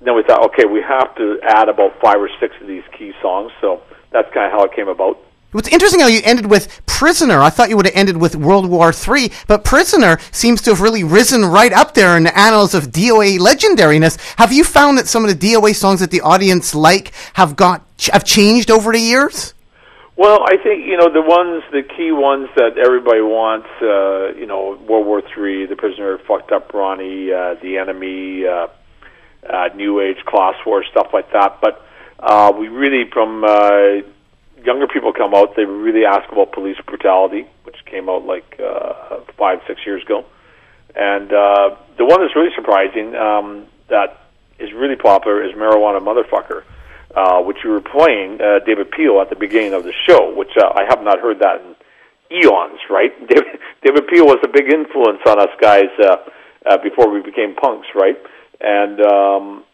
[0.00, 3.12] then we thought, okay, we have to add about five or six of these key
[3.22, 3.50] songs.
[3.60, 3.82] So
[4.12, 5.18] that's kind of how it came about.
[5.58, 7.40] It's interesting how you ended with Prisoner.
[7.40, 10.80] I thought you would have ended with World War III, but Prisoner seems to have
[10.80, 14.18] really risen right up there in the annals of DOA legendariness.
[14.36, 17.82] Have you found that some of the DOA songs that the audience like have got
[18.12, 19.54] have changed over the years?
[20.16, 23.68] Well, I think you know the ones, the key ones that everybody wants.
[23.80, 28.68] Uh, you know, World War Three, The Prisoner, Fucked Up Ronnie, uh, The Enemy, uh,
[29.48, 31.60] uh, New Age, Class War, stuff like that.
[31.60, 31.84] But
[32.18, 34.00] uh, we really, from uh,
[34.66, 39.20] younger people come out, they really ask about police brutality, which came out like uh,
[39.38, 40.26] five, six years ago.
[40.94, 44.20] And uh, the one that's really surprising um, that
[44.58, 46.64] is really popular is Marijuana Motherfucker,
[47.14, 50.56] uh, which you were playing uh, David Peel at the beginning of the show, which
[50.56, 51.76] uh, I have not heard that in
[52.38, 53.12] eons, right?
[53.28, 56.16] David, David Peel was a big influence on us guys uh,
[56.66, 58.16] uh, before we became punks, right?
[58.60, 59.64] And um,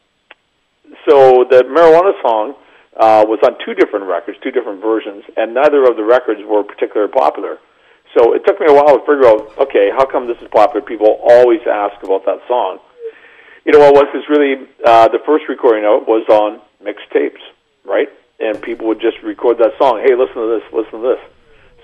[1.09, 2.55] so the Marijuana song
[2.99, 6.63] uh, was on two different records, two different versions, and neither of the records were
[6.63, 7.59] particularly popular.
[8.17, 10.85] So it took me a while to figure out, okay, how come this is popular?
[10.85, 12.79] People always ask about that song.
[13.65, 17.41] You know what was is really uh, the first recording of it was on mixtapes,
[17.85, 18.09] right?
[18.41, 20.03] And people would just record that song.
[20.05, 21.21] Hey, listen to this, listen to this.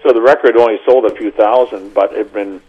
[0.02, 2.60] So the record only sold a few thousand, but it had been,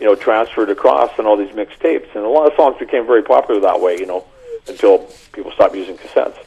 [0.00, 3.22] you know, transferred across on all these mixtapes, and a lot of songs became very
[3.22, 3.98] popular that way.
[3.98, 4.24] You know,
[4.66, 6.38] until people stopped using cassettes.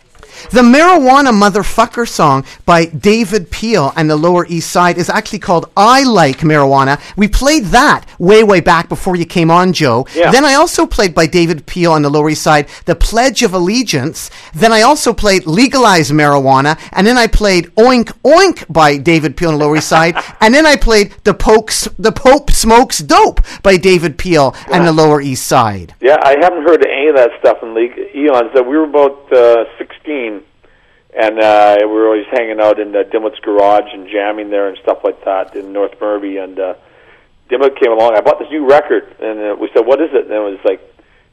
[0.52, 5.70] The Marijuana Motherfucker song by David Peel and the Lower East Side is actually called
[5.76, 7.02] I Like Marijuana.
[7.18, 10.08] We played that way, way back before you came on, Joe.
[10.16, 10.32] Yeah.
[10.32, 13.54] Then I also played by David Peel on the Lower East Side The Pledge of
[13.54, 14.30] Allegiance.
[14.54, 16.80] Then I also played Legalize Marijuana.
[16.94, 20.16] And then I played Oink Oink by David Peel on the Lower East Side.
[20.42, 24.94] and then I played The, Pokes, the Pope Smokes Dope by David Peel and the
[24.94, 25.96] Lower East Side.
[26.00, 27.82] Yeah, I haven't heard any of that stuff in le-
[28.16, 28.52] eons.
[28.54, 33.04] That we were about uh, 16, and uh, we were always hanging out in uh,
[33.04, 36.38] Dimwit's garage and jamming there and stuff like that in North Burnaby.
[36.38, 36.76] And uh,
[37.50, 38.16] Dimmock came along.
[38.16, 40.60] I bought this new record, and uh, we said, "What is it?" And it was
[40.64, 40.82] like,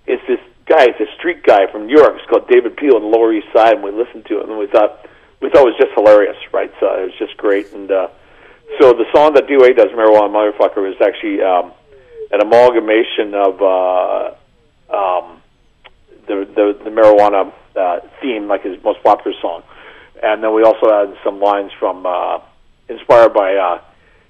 [0.07, 0.85] "It's this guy.
[0.85, 2.17] It's a street guy from New York.
[2.17, 4.59] It's called David Peel on the Lower East Side." And we listened to it, and
[4.59, 5.07] we thought
[5.41, 6.73] we thought it was just hilarious, right?
[6.81, 7.73] So it was just great.
[7.73, 8.09] And uh,
[8.81, 11.73] so the song that DOA does, "Marijuana Motherfucker," is actually um,
[12.33, 13.63] an amalgamation of.
[13.63, 14.35] Uh,
[14.91, 15.41] um,
[16.27, 19.63] the the, the marijuana uh, theme, like his most popular song,
[20.23, 22.39] and then we also had some lines from uh,
[22.89, 23.81] inspired by uh,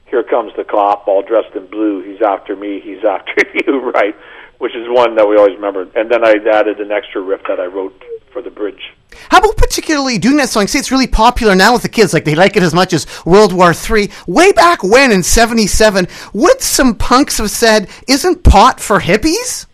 [0.06, 2.02] "Here Comes the Cop, all dressed in blue.
[2.02, 2.80] He's after me.
[2.80, 3.34] He's after
[3.66, 4.14] you." Right,
[4.58, 5.82] which is one that we always remember.
[5.94, 8.92] And then I added an extra riff that I wrote for the bridge.
[9.30, 10.66] How about particularly doing that song?
[10.66, 12.12] See, it's really popular now with the kids.
[12.12, 14.10] Like they like it as much as World War III.
[14.26, 19.66] Way back when in '77, would some punks have said, "Isn't pot for hippies"?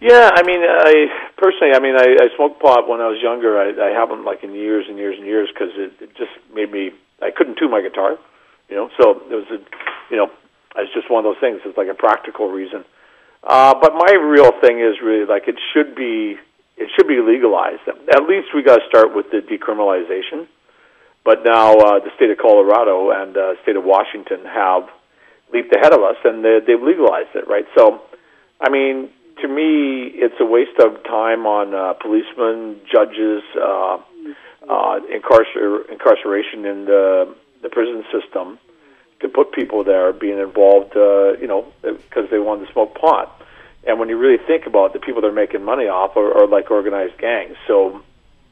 [0.00, 3.56] Yeah, I mean, I personally, I mean, I, I smoked pot when I was younger.
[3.58, 6.70] I, I haven't like in years and years and years because it, it just made
[6.70, 6.90] me.
[7.22, 8.18] I couldn't tune my guitar,
[8.68, 8.90] you know.
[9.00, 9.58] So it was a,
[10.10, 10.30] you know,
[10.76, 11.60] it's just one of those things.
[11.64, 12.84] It's like a practical reason.
[13.42, 16.36] Uh, but my real thing is really like it should be.
[16.78, 17.82] It should be legalized.
[17.88, 20.46] At least we got to start with the decriminalization.
[21.24, 24.88] But now uh, the state of Colorado and uh, state of Washington have
[25.52, 27.66] leaped ahead of us, and they, they've legalized it, right?
[27.76, 28.00] So,
[28.60, 29.10] I mean,
[29.40, 33.98] to me, it's a waste of time on uh, policemen, judges, uh,
[34.68, 38.58] uh, incarcer- incarceration in the, the prison system
[39.20, 43.42] to put people there being involved, uh, you know, because they wanted to smoke pot.
[43.86, 46.46] And when you really think about it, the people they're making money off are, are
[46.46, 47.56] like organized gangs.
[47.66, 48.02] So,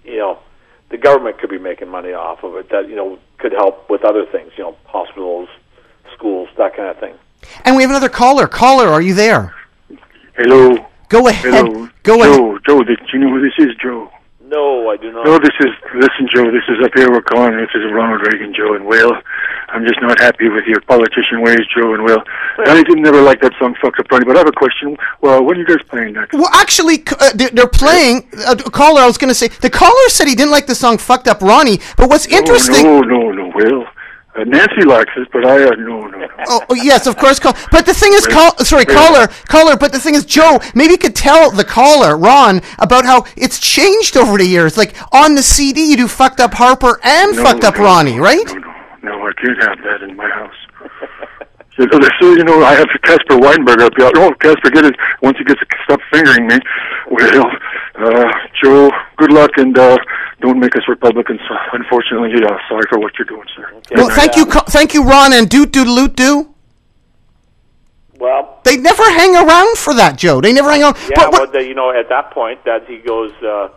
[0.04, 0.38] you know,
[0.90, 2.70] the government could be making money off of it.
[2.70, 5.48] That you know could help with other things, you know, hospitals,
[6.14, 7.14] schools, that kind of thing.
[7.64, 8.46] And we have another caller.
[8.46, 9.54] Caller, are you there?
[10.36, 10.86] Hello.
[11.08, 11.54] Go ahead.
[11.54, 11.88] Hello.
[12.02, 12.36] Go Joe, ahead.
[12.36, 14.10] Joe, Joe, did you know who this is, Joe?
[14.44, 15.24] No, I do not.
[15.24, 16.52] No, this is listen, Joe.
[16.52, 17.10] This is up here.
[17.10, 17.56] We're calling.
[17.56, 19.16] This is Ronald Reagan, Joe, in Wales.
[19.68, 22.22] I'm just not happy with your politician ways, Joe, in Wales.
[22.58, 24.96] I didn't never like that song, "Fucked Up Ronnie." But I have a question.
[25.20, 26.32] Well, when are you guys playing next?
[26.34, 28.28] Well, actually, uh, they're, they're playing.
[28.46, 30.98] Uh, caller, I was going to say the caller said he didn't like the song
[30.98, 32.84] "Fucked Up Ronnie," but what's interesting.
[32.84, 33.84] No, no, no, Will.
[34.36, 36.28] Uh, Nancy likes it, but I uh, no, no, no.
[36.48, 37.38] Oh, oh, yes, of course.
[37.38, 38.94] Call, but the thing is, call, sorry, Wait.
[38.94, 39.76] caller, caller.
[39.76, 43.58] But the thing is, Joe, maybe you could tell the caller, Ron, about how it's
[43.58, 44.76] changed over the years.
[44.76, 48.20] Like on the CD, you do "Fucked Up Harper" and No, "Fucked Up no, Ronnie,"
[48.20, 48.46] right?
[48.46, 50.54] No, no, no, I can't have that in my house.
[51.78, 51.86] So,
[52.20, 54.10] so you know, I have Casper Weinberg up here.
[54.16, 56.58] Oh, Casper, get it once he gets to stop fingering me.
[57.10, 57.44] Well,
[57.96, 58.32] uh,
[58.62, 59.96] Joe, good luck, and uh,
[60.40, 61.40] don't make us Republicans.
[61.72, 63.72] Unfortunately, yeah, sorry for what you're doing, sir.
[63.94, 66.52] Well, thank you, thank you, Ron, and doot doot loot do.
[68.18, 70.40] Well, They never hang around for that, Joe.
[70.40, 70.96] They never hang around.
[71.02, 73.68] yeah, but, well, the, you know, at that point, that he goes, uh,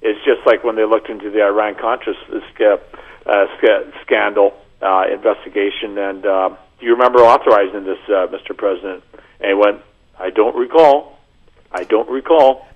[0.00, 2.14] it's just like when they looked into the Iran Contra
[2.54, 2.80] sca-
[3.26, 5.98] uh, sca- scandal uh, investigation.
[5.98, 8.56] And uh, do you remember authorizing this, uh, Mr.
[8.56, 9.02] President?
[9.40, 9.82] And he went,
[10.18, 11.18] I don't recall.
[11.70, 12.66] I don't recall.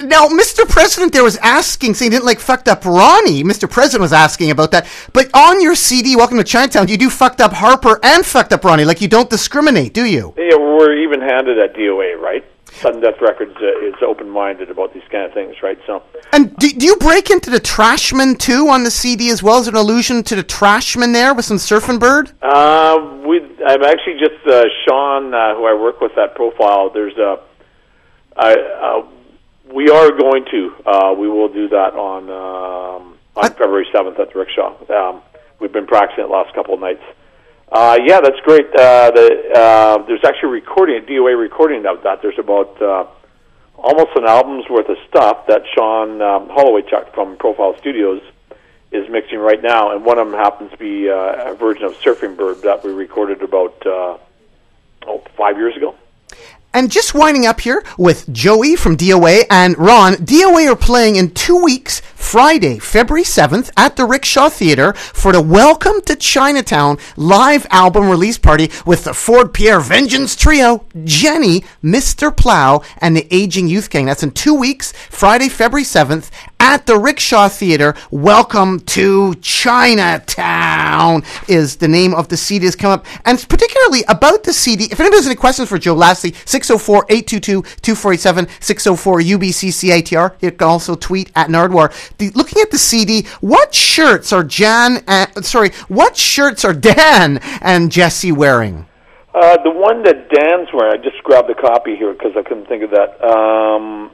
[0.00, 0.66] Now, Mr.
[0.68, 3.44] President there was asking, saying he didn't like fucked up Ronnie.
[3.44, 3.70] Mr.
[3.70, 4.86] President was asking about that.
[5.12, 8.64] But on your CD, Welcome to Chinatown, you do fucked up Harper and fucked up
[8.64, 8.84] Ronnie.
[8.84, 10.32] Like you don't discriminate, do you?
[10.38, 12.44] Yeah, we're even handed at DOA, right?
[12.80, 15.78] Sudden Death Records uh, is open minded about these kind of things, right?
[15.86, 16.02] So,
[16.32, 19.68] And do, do you break into the Trashmen too on the CD as well as
[19.68, 22.32] an allusion to the Trashmen there with some Surfing Bird?
[22.40, 26.88] uh, we, I'm actually just uh, Sean, uh, who I work with that profile.
[26.88, 27.40] There's a,
[28.36, 29.06] I, uh,
[29.72, 34.32] we are going to, uh, we will do that on um, on February 7th at
[34.32, 34.76] the Rickshaw.
[34.90, 35.22] Um,
[35.60, 37.02] we've been practicing it the last couple of nights.
[37.70, 38.66] Uh, yeah, that's great.
[38.66, 42.20] Uh, the, uh, there's actually a recording, a DOA recording of that.
[42.20, 43.06] There's about uh,
[43.76, 48.20] almost an album's worth of stuff that Sean um, Hollowaychuk from Profile Studios
[48.90, 51.94] is mixing right now, and one of them happens to be uh, a version of
[51.94, 54.18] Surfing Bird that we recorded about uh,
[55.06, 55.94] oh five years ago.
[56.74, 60.14] And just winding up here with Joey from DOA and Ron.
[60.14, 65.42] DOA are playing in two weeks, Friday, February 7th at the Rickshaw Theater for the
[65.42, 72.34] Welcome to Chinatown live album release party with the Ford Pier Vengeance Trio, Jenny, Mr.
[72.34, 74.06] Plow, and the Aging Youth Gang.
[74.06, 76.30] That's in two weeks, Friday, February 7th
[76.62, 77.96] at the Rickshaw Theater.
[78.12, 83.06] Welcome to Chinatown is the name of the CD that's come up.
[83.24, 87.06] And it's particularly about the CD, if anybody has any questions for Joe, lastly, 604
[87.08, 90.36] 822 2487, 604 UBCCITR.
[90.40, 91.92] You can also tweet at Nardwuar.
[92.18, 97.38] The, looking at the CD, what shirts are Jan, and, sorry, what shirts are Dan
[97.60, 98.86] and Jesse wearing?
[99.34, 102.68] Uh, the one that Dan's wearing, I just grabbed a copy here because I couldn't
[102.68, 103.20] think of that.
[103.20, 104.12] Um,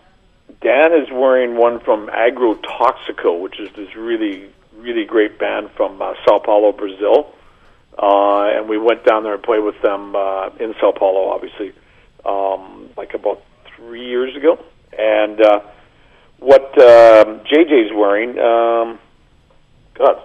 [0.61, 6.15] Dan is wearing one from Agrotoxico, which is this really, really great band from uh,
[6.27, 7.33] Sao Paulo, Brazil.
[7.97, 11.73] Uh, and we went down there and played with them uh, in Sao Paulo, obviously,
[12.25, 13.43] um, like about
[13.77, 14.65] three years ago.
[14.97, 15.61] And uh,
[16.39, 18.99] what um, JJ's wearing, um,
[19.95, 20.23] God,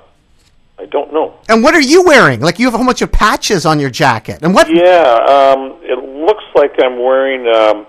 [0.80, 1.40] I don't know.
[1.50, 2.42] And what are you wearing?
[2.42, 4.40] Like you have a whole bunch of patches on your jacket.
[4.42, 4.68] And what?
[4.74, 7.86] Yeah, um, it looks like I'm wearing um,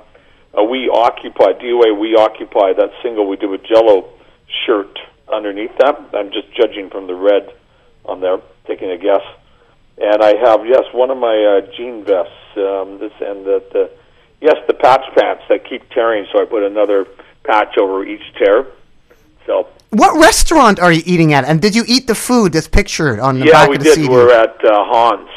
[0.56, 4.08] a We Occupy, DOA We Occupy, that single we did with Jello
[4.66, 4.98] shirt
[5.32, 5.98] underneath that.
[6.14, 7.52] I'm just judging from the red
[8.04, 9.22] on there, taking a guess.
[9.98, 13.90] And I have, yes, one of my uh, jean vests, um, this and the, the,
[14.40, 17.06] yes, the patch pants that keep tearing, so I put another
[17.44, 18.66] patch over each tear.
[19.46, 21.44] So, What restaurant are you eating at?
[21.44, 23.90] And did you eat the food that's pictured on the yeah, back we of the
[23.90, 23.94] did.
[23.94, 24.08] CD?
[24.08, 25.28] We're at uh, Hon's,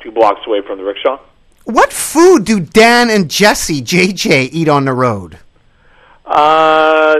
[0.00, 1.18] two blocks away from the rickshaw.
[1.66, 5.36] What food do Dan and Jesse, JJ, eat on the road?
[6.24, 7.16] Uh,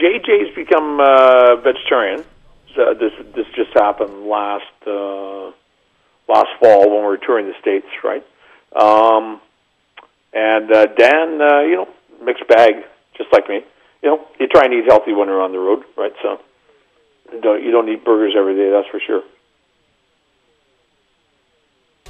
[0.00, 2.24] JJ's become uh, vegetarian.
[2.76, 5.50] So this this just happened last uh,
[6.28, 8.24] last fall when we were touring the states, right?
[8.76, 9.40] Um,
[10.32, 11.88] and uh, Dan, uh, you know,
[12.22, 12.74] mixed bag,
[13.18, 13.64] just like me.
[14.00, 16.12] You know, you try and eat healthy when you're on the road, right?
[16.22, 16.40] So
[17.32, 19.24] you don't you don't eat burgers every day, that's for sure.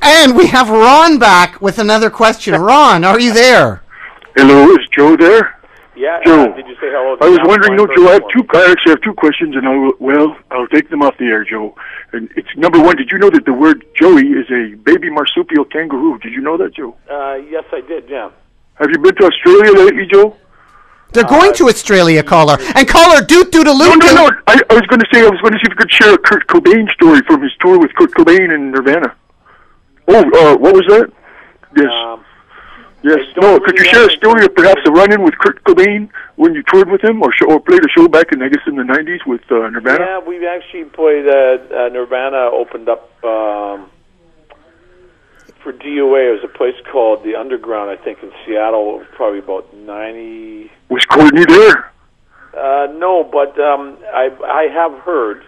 [0.02, 2.54] And we have Ron back with another question.
[2.54, 3.82] Ron, are you there?
[4.36, 5.58] Hello, is Joe there?
[5.94, 6.20] Yeah.
[6.24, 7.16] Joe, uh, did you say hello?
[7.16, 9.54] to I was wondering, no, Joe, I have or- two, I actually have two questions,
[9.56, 11.74] and I will, well, I'll take them off the air, Joe.
[12.12, 15.64] And it's number one, did you know that the word Joey is a baby marsupial
[15.66, 16.18] kangaroo?
[16.20, 16.96] Did you know that, Joe?
[17.10, 18.08] Uh, yes, I did.
[18.08, 18.30] Yeah.
[18.76, 20.36] Have you been to Australia lately, Joe?
[21.12, 22.56] They're going to Australia, caller.
[22.76, 24.30] And caller, doot doot a No, no, no.
[24.46, 26.14] I, I was going to say, I was going to see if you could share
[26.14, 29.14] a Kurt Cobain story from his tour with Kurt Cobain and Nirvana.
[30.12, 31.12] Oh, uh, what was that?
[31.76, 31.90] Yes.
[31.90, 32.24] Um,
[33.02, 33.20] Yes.
[33.40, 33.58] No.
[33.60, 36.90] Could you share a story of perhaps a run-in with Kurt Cobain when you toured
[36.90, 39.26] with him, or show, or played a show back in I guess in the '90s
[39.26, 40.04] with uh, Nirvana?
[40.04, 41.26] Yeah, we actually played.
[41.26, 43.88] Uh, uh, Nirvana opened up um,
[45.62, 46.28] for DOA.
[46.28, 49.02] It was a place called the Underground, I think, in Seattle.
[49.16, 50.70] Probably about ninety.
[50.90, 51.90] Was Courtney there?
[52.52, 55.42] Uh, no, but um, I I have heard.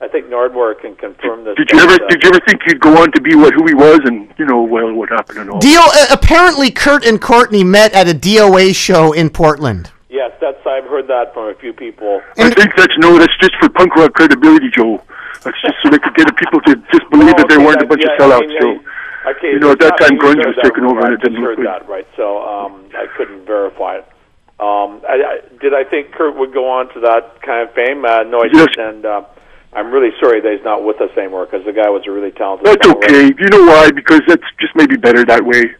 [0.00, 1.56] I think Nardwuar can confirm this.
[1.56, 3.66] Did you ever that, did you ever think he'd go on to be what who
[3.66, 5.58] he was, and you know, well, what happened and all?
[5.58, 5.82] Deal.
[5.82, 9.90] Uh, apparently, Kurt and Courtney met at a DOA show in Portland.
[10.08, 12.22] Yes, that's I've heard that from a few people.
[12.38, 15.02] I think that's no, that's just for punk rock credibility, Joe.
[15.42, 17.86] That's just so they could get the people to just believe that there weren't a
[17.86, 18.42] bunch yeah, of sellouts.
[18.42, 20.84] I mean, so, okay, you know, at that time, me grunge was heard that taking
[20.84, 21.66] over, and I it didn't just heard good.
[21.66, 22.06] that, right?
[22.16, 24.06] So um, I couldn't verify it.
[24.58, 28.04] Um, I, I, did I think Kurt would go on to that kind of fame?
[28.04, 28.66] Uh, no, I Yes.
[28.74, 28.80] didn't.
[28.80, 29.22] And uh,
[29.72, 32.32] I'm really sorry that he's not with us anymore because the guy was a really
[32.32, 32.66] talented.
[32.66, 33.04] That's songwriter.
[33.04, 33.24] okay.
[33.38, 33.90] You know why?
[33.90, 35.76] Because that's just maybe better that way.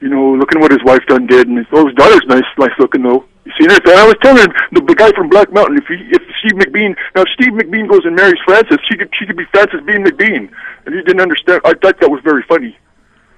[0.00, 2.74] You know, looking what his wife done did, and his, oh, his daughter's nice, nice
[2.78, 3.24] looking though.
[3.44, 3.78] You seen her?
[3.86, 7.22] I was telling the, the guy from Black Mountain if he, if Steve McBean now
[7.22, 10.50] if Steve McBean goes and marries Frances, she could she could be Frances Bean McBean,
[10.86, 11.60] and he didn't understand.
[11.64, 12.78] I thought that was very funny.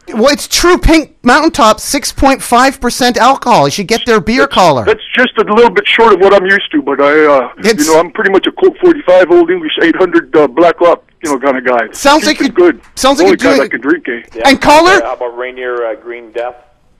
[0.09, 0.76] Well, it's true.
[0.78, 3.66] Pink Mountaintop, six point five percent alcohol.
[3.66, 4.85] You should get their beer collar.
[4.85, 7.74] That's just a little bit short of what I'm used to, but I, uh, you
[7.86, 11.39] know, I'm pretty much a Colt 45 Old English 800 uh, Black Rock, you know,
[11.40, 11.90] kind of guy.
[11.93, 12.81] Sounds like Keeps it good.
[12.97, 14.22] sounds like Only you're time doing- I can drink, eh?
[14.35, 15.01] Yeah, And caller?
[15.02, 16.56] How about Rainier uh, Green Death?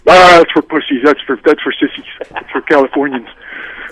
[0.07, 1.01] Ah, that's for pussies.
[1.05, 2.05] That's for that's for sissies.
[2.31, 3.27] That's for Californians.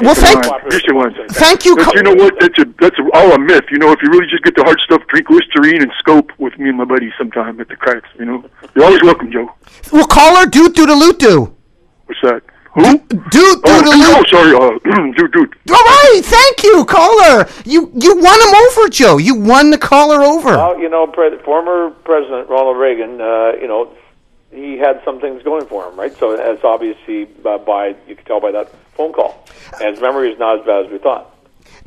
[0.03, 1.15] Well, thank- on, Christian ones.
[1.33, 2.35] Thank you, But you know what?
[2.41, 3.65] That's a that's a, all a myth.
[3.71, 6.59] You know, if you really just get the hard stuff, drink Listerine and Scope with
[6.59, 8.09] me and my buddies sometime at the cracks.
[8.19, 9.51] You know, you're always welcome, Joe.
[9.93, 11.55] Well, caller, doot doodaloo doo.
[12.07, 12.43] What's that?
[12.75, 12.83] Who?
[12.99, 14.15] Doot Oh, doodaloo.
[14.17, 14.57] oh, sorry.
[14.57, 15.55] Uh, dude, dude.
[15.71, 17.47] All right, thank you, caller.
[17.67, 19.19] You you won him over, Joe.
[19.19, 20.49] You won the caller over.
[20.57, 23.93] Well, you know, pre- former President Ronald Reagan, uh, you know,
[24.51, 26.15] he had some things going for him, right?
[26.17, 29.45] So it's obviously uh, by you can tell by that phone call,
[29.81, 31.29] and his memory is not as bad as we thought.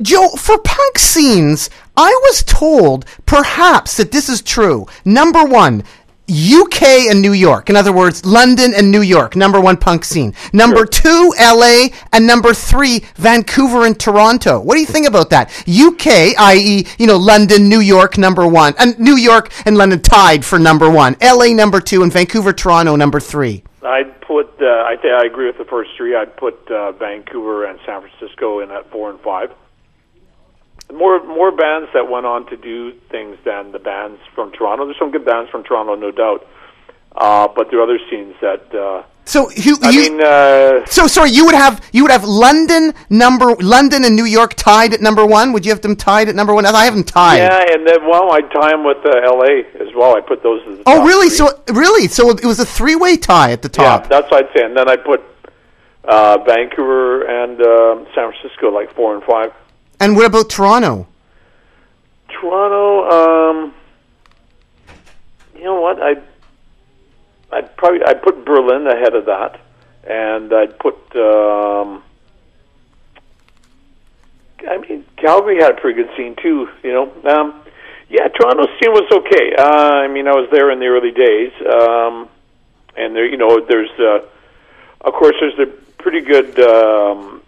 [0.02, 4.86] Joe, for punk scenes, I was told perhaps that this is true.
[5.04, 5.84] Number one,
[6.28, 7.70] UK and New York.
[7.70, 10.34] In other words, London and New York, number one punk scene.
[10.52, 14.60] Number two, LA, and number three, Vancouver and Toronto.
[14.60, 15.50] What do you think about that?
[15.68, 20.44] UK, i.e., you know, London, New York, number one, and New York and London tied
[20.44, 21.16] for number one.
[21.22, 23.62] LA, number two, and Vancouver, Toronto, number three.
[23.86, 24.60] I'd put.
[24.60, 26.16] Uh, I think I agree with the first three.
[26.16, 29.50] I'd put uh, Vancouver and San Francisco in at four and five.
[30.92, 34.84] More more bands that went on to do things than the bands from Toronto.
[34.84, 36.46] There's some good bands from Toronto, no doubt.
[37.14, 38.74] Uh, but there are other scenes that.
[38.74, 41.30] Uh, So you, I you mean, uh, so sorry.
[41.30, 45.26] You would have you would have London number London and New York tied at number
[45.26, 45.52] one.
[45.52, 46.64] Would you have them tied at number one?
[46.64, 47.38] I have them tied.
[47.38, 49.66] yeah, and then well, I'd tie them with uh, L.A.
[49.82, 50.16] as well.
[50.16, 51.28] I put those as the oh, top really?
[51.28, 51.36] three.
[51.38, 52.06] So really?
[52.06, 54.04] So it was a three way tie at the top.
[54.04, 54.64] Yeah, that's what I'd say.
[54.64, 55.20] And then I put
[56.04, 59.52] uh, Vancouver and uh, San Francisco like four and five.
[59.98, 61.08] And what about Toronto?
[62.28, 63.74] Toronto, um,
[65.56, 66.00] you know what?
[66.00, 66.14] I
[67.52, 69.60] I'd probably I'd put Berlin ahead of that,
[70.04, 70.94] and I'd put.
[71.16, 72.02] Um,
[74.68, 76.68] I mean, Calgary had a pretty good scene too.
[76.82, 77.62] You know, um,
[78.08, 79.54] yeah, Toronto's scene was okay.
[79.56, 82.28] Uh, I mean, I was there in the early days, um,
[82.96, 84.26] and there, you know, there's, uh,
[85.02, 85.66] of course, there's the
[85.98, 86.58] pretty good.
[86.58, 87.42] Um,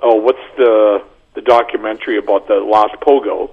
[0.00, 1.02] oh, what's the
[1.34, 3.50] the documentary about the Last Pogo?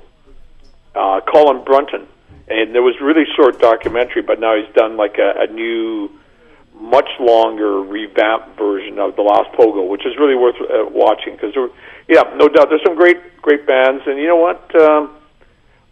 [0.97, 2.07] uh, Colin Brunton,
[2.47, 6.09] and there was really short documentary, but now he's done like a, a new,
[6.79, 11.53] much longer revamped version of the Last Pogo, which is really worth uh, watching because
[12.07, 15.15] yeah, no doubt, there's some great great bands, and you know what, um,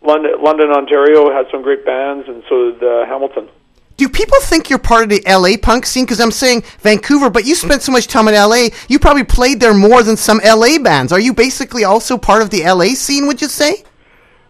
[0.01, 3.49] London, London, Ontario has some great bands, and so did uh, Hamilton.
[3.97, 6.03] Do people think you're part of the LA punk scene?
[6.03, 9.61] Because I'm saying Vancouver, but you spent so much time in LA, you probably played
[9.61, 11.13] there more than some LA bands.
[11.13, 13.25] Are you basically also part of the LA scene?
[13.27, 13.83] Would you say?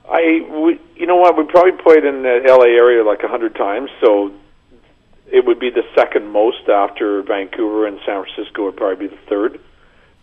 [0.10, 3.56] I, we, you know what, we probably played in the LA area like a hundred
[3.56, 4.32] times, so
[5.32, 9.22] it would be the second most after Vancouver and San Francisco would probably be the
[9.28, 9.60] third.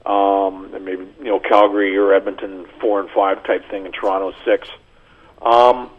[0.06, 4.32] Um, and maybe you know Calgary or Edmonton four and five type thing, and Toronto
[4.44, 4.68] six.
[5.40, 5.90] Um,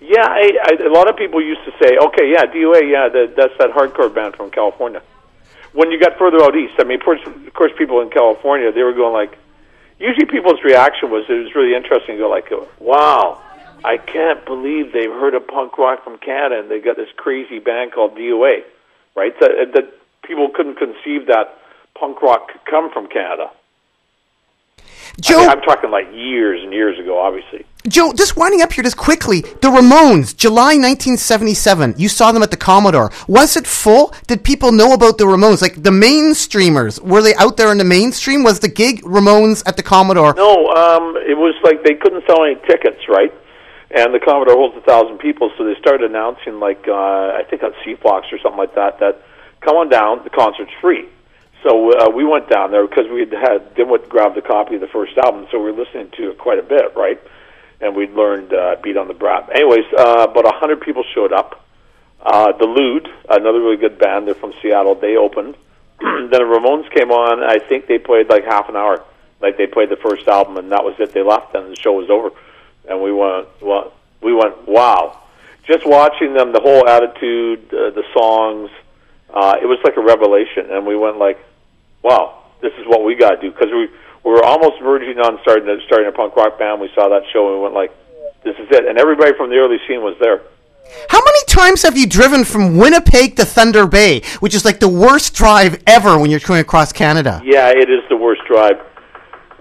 [0.00, 3.34] yeah, I, I, a lot of people used to say, okay, yeah, DOA, yeah, that,
[3.36, 5.02] that's that hardcore band from California.
[5.72, 8.72] When you got further out east, I mean, of course, of course, people in California
[8.72, 9.38] they were going like,
[9.98, 12.50] usually people's reaction was it was really interesting to go like,
[12.80, 13.42] wow,
[13.84, 17.58] I can't believe they've heard of punk rock from Canada and they got this crazy
[17.58, 18.62] band called DOA,
[19.14, 19.38] right?
[19.40, 19.92] That, that
[20.22, 21.58] people couldn't conceive that
[21.98, 23.50] punk rock could come from Canada.
[25.20, 27.64] Joe, I mean, I'm talking like years and years ago, obviously.
[27.88, 29.42] Joe, just winding up here just quickly.
[29.42, 31.94] The Ramones, July 1977.
[31.96, 33.12] You saw them at the Commodore.
[33.28, 34.12] Was it full?
[34.26, 35.62] Did people know about the Ramones?
[35.62, 38.42] Like the mainstreamers, were they out there in the mainstream?
[38.42, 40.34] Was the gig Ramones at the Commodore?
[40.34, 43.32] No, um, it was like they couldn't sell any tickets, right?
[43.90, 46.92] And the Commodore holds a thousand people, so they started announcing, like uh,
[47.38, 49.22] I think on CFox or something like that, that
[49.60, 51.08] come on down, the concert's free.
[51.62, 54.80] So uh, we went down there because we had had Dimwit grabbed a copy of
[54.80, 57.20] the first album, so we were listening to it quite a bit, right?
[57.80, 61.32] And we'd learned uh, "Beat on the Brat." Anyways, uh, about a hundred people showed
[61.32, 61.62] up.
[62.22, 64.94] Uh, the Lewd, another really good band, they're from Seattle.
[64.94, 65.56] They opened.
[66.00, 67.42] then the Ramones came on.
[67.42, 69.04] I think they played like half an hour.
[69.40, 71.12] Like they played the first album, and that was it.
[71.12, 72.30] They left, and the show was over.
[72.88, 73.92] And we went, well,
[74.22, 75.22] we went, wow!
[75.66, 78.70] Just watching them, the whole attitude, uh, the songs,
[79.32, 80.70] uh, it was like a revelation.
[80.70, 81.38] And we went like,
[82.02, 83.88] wow, this is what we got to do because we
[84.26, 86.80] we were almost verging on starting a, starting a punk rock band.
[86.80, 87.92] We saw that show and we went like,
[88.42, 88.84] this is it.
[88.84, 90.42] And everybody from the early scene was there.
[91.08, 94.88] How many times have you driven from Winnipeg to Thunder Bay, which is like the
[94.88, 97.40] worst drive ever when you're going across Canada?
[97.44, 98.80] Yeah, it is the worst drive.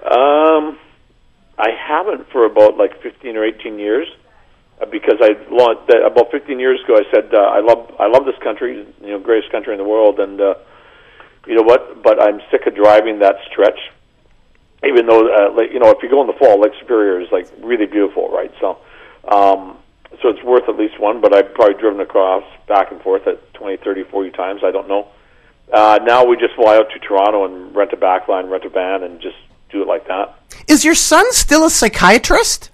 [0.03, 0.79] Um,
[1.59, 4.07] I haven't for about like 15 or 18 years
[4.81, 6.95] uh, because I launched that about 15 years ago.
[6.95, 9.87] I said uh, I love I love this country, you know, greatest country in the
[9.87, 10.55] world, and uh,
[11.45, 12.01] you know what?
[12.03, 13.79] But I'm sick of driving that stretch.
[14.87, 17.31] Even though, uh, like, you know, if you go in the fall, Lake Superior is
[17.31, 18.51] like really beautiful, right?
[18.59, 18.77] So,
[19.27, 19.77] um,
[20.21, 21.21] so it's worth at least one.
[21.21, 24.61] But I've probably driven across back and forth at 20, 30, 40 times.
[24.63, 25.07] I don't know.
[25.73, 29.03] Uh, now we just fly out to Toronto and rent a backline, rent a van,
[29.03, 29.37] and just
[29.71, 30.37] do it like that.
[30.67, 32.69] Is your son still a psychiatrist?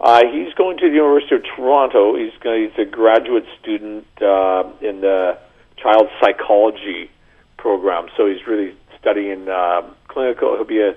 [0.00, 2.16] Uh, he's going to the University of Toronto.
[2.16, 5.38] He's going, he's a graduate student uh, in the
[5.76, 7.10] child psychology
[7.56, 8.08] program.
[8.16, 10.56] So he's really studying uh, clinical.
[10.56, 10.94] He'll be a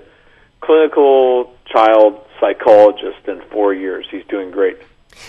[0.60, 4.06] clinical child psychologist in four years.
[4.10, 4.78] He's doing great.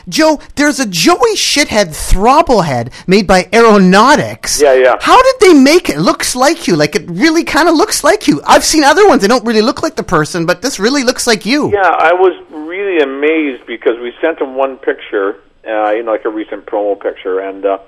[0.07, 4.61] Joe, there's a Joey Shithead Throbblehead made by Aggronautix.
[4.61, 4.95] Yeah, yeah.
[5.01, 5.97] How did they make it?
[5.99, 6.75] it looks like you.
[6.75, 8.41] Like it really kind of looks like you.
[8.45, 9.21] I've seen other ones.
[9.21, 11.71] They don't really look like the person, but this really looks like you.
[11.71, 16.25] Yeah, I was really amazed because we sent him one picture, uh, you know, like
[16.25, 17.79] a recent promo picture, and uh,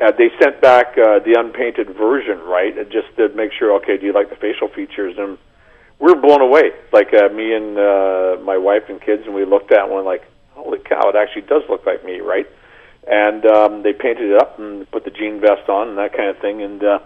[0.00, 2.74] uh, they sent back uh, the unpainted version, right?
[2.90, 5.16] Just to make sure, okay, do you like the facial features?
[5.18, 5.38] And
[6.00, 6.70] we were blown away.
[6.92, 10.22] Like uh, me and uh, my wife and kids, and we looked at one like,
[10.52, 12.46] holy cow, it actually does look like me, right?
[13.06, 16.28] And um, they painted it up and put the jean vest on and that kind
[16.28, 16.62] of thing.
[16.62, 16.98] And uh,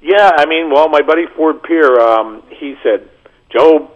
[0.00, 3.08] yeah, I mean, well, my buddy Ford Pier, um, he said,
[3.50, 3.90] Joe,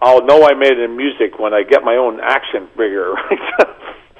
[0.00, 3.38] I'll know I made it in music when I get my own action figure, right?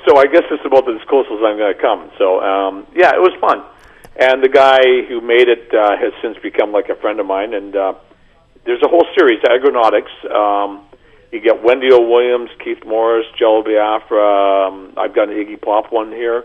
[0.09, 2.11] so I guess it's about as close as I'm going to come.
[2.19, 3.62] So um, yeah, it was fun.
[4.19, 7.53] And the guy who made it uh, has since become like a friend of mine.
[7.53, 7.95] And uh,
[8.67, 10.31] there's a whole series, Aggronautix.
[10.31, 10.85] Um,
[11.33, 12.01] you get Wendy O.
[12.01, 14.69] Williams, Keith Morris, Jello Biafra.
[14.69, 16.45] Um, I've got an Iggy Pop one here.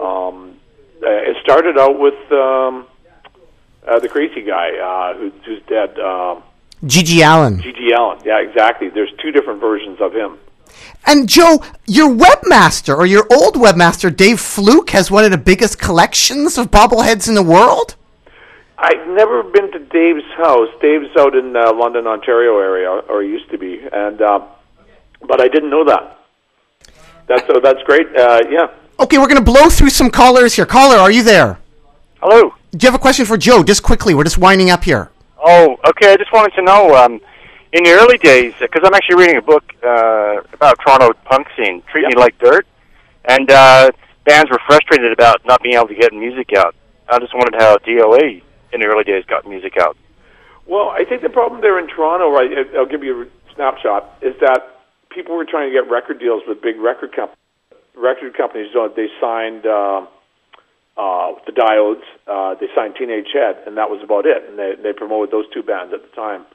[0.00, 0.56] Um,
[1.02, 2.86] uh, it started out with um,
[3.86, 5.98] uh, the crazy guy uh, who, who's dead.
[5.98, 6.42] Um,
[6.84, 7.58] GG Allin.
[7.58, 8.18] GG Allin.
[8.24, 8.88] Yeah, exactly.
[8.88, 10.38] There's two different versions of him.
[11.06, 15.80] And Joe, your webmaster or your old webmaster, Dave Fluke, has one of the biggest
[15.80, 17.96] collections of bobbleheads in the world.
[18.82, 20.68] I've never been to Dave's house.
[20.80, 24.40] Dave's out in uh, London, Ontario area, or used to be, and uh,
[25.26, 26.18] but I didn't know that.
[27.28, 28.08] That's so that's great.
[28.14, 28.66] Uh, yeah.
[28.98, 30.66] Okay, we're going to blow through some callers here.
[30.66, 31.60] Caller, are you there?
[32.20, 32.54] Hello.
[32.72, 33.62] Do you have a question for Joe?
[33.62, 35.10] Just quickly, we're just winding up here.
[35.44, 36.12] Oh, okay.
[36.12, 36.94] I just wanted to know.
[36.96, 37.20] Um,
[37.72, 41.82] in the early days, because I'm actually reading a book uh, about Toronto punk scene,
[41.90, 42.66] Treat Me Like Dirt,
[43.24, 43.90] and uh,
[44.26, 46.74] bands were frustrated about not being able to get music out.
[47.08, 48.42] I just wondered how DOA
[48.72, 49.96] in the early days got music out.
[50.66, 52.50] Well, I think the problem there in Toronto, right?
[52.76, 54.18] I'll give you a snapshot.
[54.22, 54.62] Is that
[55.10, 57.38] people were trying to get record deals with big record companies.
[57.94, 60.06] Record companies, they signed uh,
[60.96, 64.48] uh, the Diodes, uh, they signed Teenage Head, and that was about it.
[64.48, 66.46] And they they promoted those two bands at the time.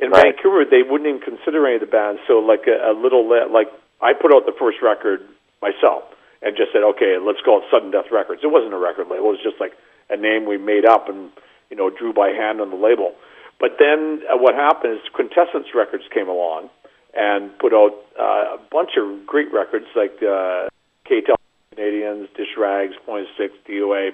[0.00, 0.30] In Right.
[0.30, 2.20] Vancouver, they wouldn't even consider any of the bands.
[2.28, 3.66] So, like a, a little, le- like
[4.00, 5.26] I put out the first record
[5.60, 6.04] myself
[6.42, 8.42] and just said, okay, let's call it Sudden Death Records.
[8.44, 9.72] It wasn't a record label; it was just like
[10.10, 11.30] a name we made up and
[11.70, 13.12] you know drew by hand on the label.
[13.60, 16.70] But then uh, what happened is Quintessence Records came along
[17.14, 20.68] and put out uh, a bunch of great records like uh,
[21.10, 21.34] KTEL
[21.74, 24.10] Canadians, Dish Rags, Pointed Sticks, DOA,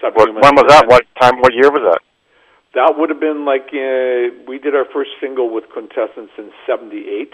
[0.00, 0.40] Subhuman.
[0.42, 0.86] when was that?
[0.86, 1.40] What time?
[1.40, 2.02] What year was that?
[2.74, 7.32] That would have been like uh, we did our first single with Quintessence in '78.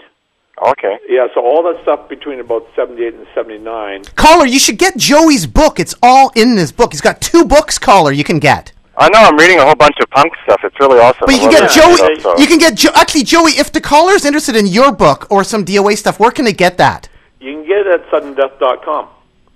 [0.69, 0.97] Okay.
[1.09, 4.03] Yeah, so all that stuff between about '78 and '79.
[4.15, 5.79] Caller, you should get Joey's book.
[5.79, 6.93] It's all in this book.
[6.93, 8.71] He's got two books, caller, you can get.
[8.97, 9.19] I know.
[9.19, 10.61] I'm reading a whole bunch of punk stuff.
[10.63, 11.23] It's really awesome.
[11.25, 11.95] But you can get Joey.
[11.95, 13.51] stuff, so- You can get jo- actually Joey.
[13.53, 16.53] If the caller is interested in your book or some DOA stuff, where can they
[16.53, 17.09] get that?
[17.39, 19.07] You can get it at suddendeath.com.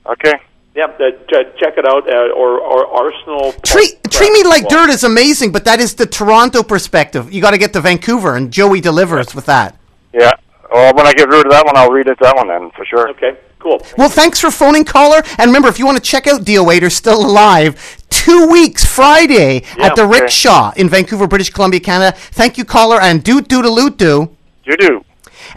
[0.07, 0.33] Okay.
[0.75, 3.51] Yep, uh, ch- check it out, uh, or, or Arsenal.
[3.63, 7.33] Treat treat me like dirt is amazing, but that is the Toronto perspective.
[7.33, 9.75] You got to get to Vancouver, and Joey delivers with that.
[10.13, 10.31] Yeah.
[10.71, 12.85] Well, when I get rid of that one, I'll read it that one then for
[12.85, 13.09] sure.
[13.09, 13.37] Okay.
[13.59, 13.81] Cool.
[13.97, 15.23] Well, thanks for phoning, caller.
[15.39, 17.96] And remember, if you want to check out DOA, they're still alive.
[18.09, 20.21] Two weeks, Friday, Yeah, at the okay.
[20.21, 22.15] Rickshaw in Vancouver, British Columbia, Canada.
[22.17, 24.35] Thank you, caller, and doot doodaloot doo.
[24.63, 24.87] You do.
[24.87, 25.03] Doo doo.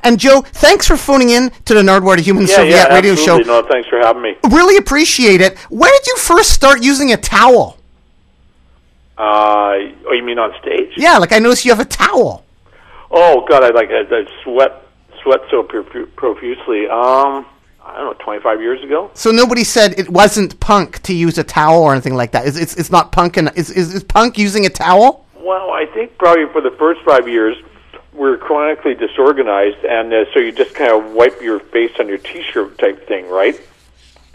[0.02, 3.14] And Joe, thanks for phoning in to the Nardwuar to Human Yeah, Serviette yeah, radio
[3.14, 3.38] show.
[3.38, 4.36] No, thanks for having me.
[4.50, 5.58] Really appreciate it.
[5.68, 7.76] When did you first start using a towel?
[9.18, 9.22] Uh,
[10.06, 10.92] oh, you mean on stage?
[10.96, 12.44] Yeah, like I noticed you have a towel.
[13.10, 14.82] Oh God, I like I, I sweat
[15.22, 16.88] sweat so profusely.
[16.88, 17.44] Um,
[17.92, 19.10] I don't know, twenty five years ago.
[19.14, 22.46] So nobody said it wasn't punk to use a towel or anything like that.
[22.46, 23.36] It's it's, it's not punk.
[23.36, 25.26] And is, is is punk using a towel?
[25.36, 27.56] Well, I think probably for the first five years,
[28.12, 32.18] we're chronically disorganized, and uh, so you just kind of wipe your face on your
[32.18, 33.60] T-shirt type thing, right?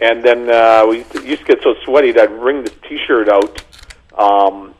[0.00, 3.64] And then uh, we used to get so sweaty that I'd wring the T-shirt out
[4.18, 4.74] um,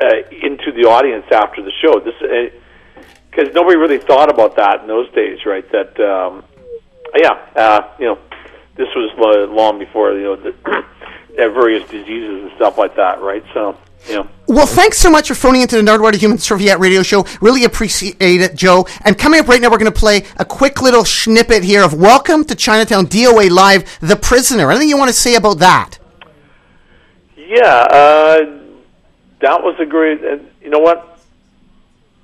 [0.00, 2.00] uh, into the audience after the show.
[2.00, 2.52] This
[3.30, 5.70] because nobody really thought about that in those days, right?
[5.70, 6.44] That um,
[7.16, 8.18] yeah, uh, you know,
[8.76, 10.54] this was long before you know the
[11.36, 13.44] various diseases and stuff like that, right?
[13.54, 13.76] So
[14.08, 14.28] you know.
[14.46, 17.26] Well, thanks so much for phoning into the Nardwuar to Human Serviette radio show.
[17.40, 18.86] Really appreciate it, Joe.
[19.04, 21.94] And coming up right now, we're going to play a quick little snippet here of
[21.94, 24.70] Welcome to Chinatown DOA Live, The Prisoner.
[24.70, 25.98] Anything you want to say about that?
[27.36, 28.38] Yeah, uh,
[29.40, 30.24] that was a great.
[30.24, 31.17] Uh, you know what?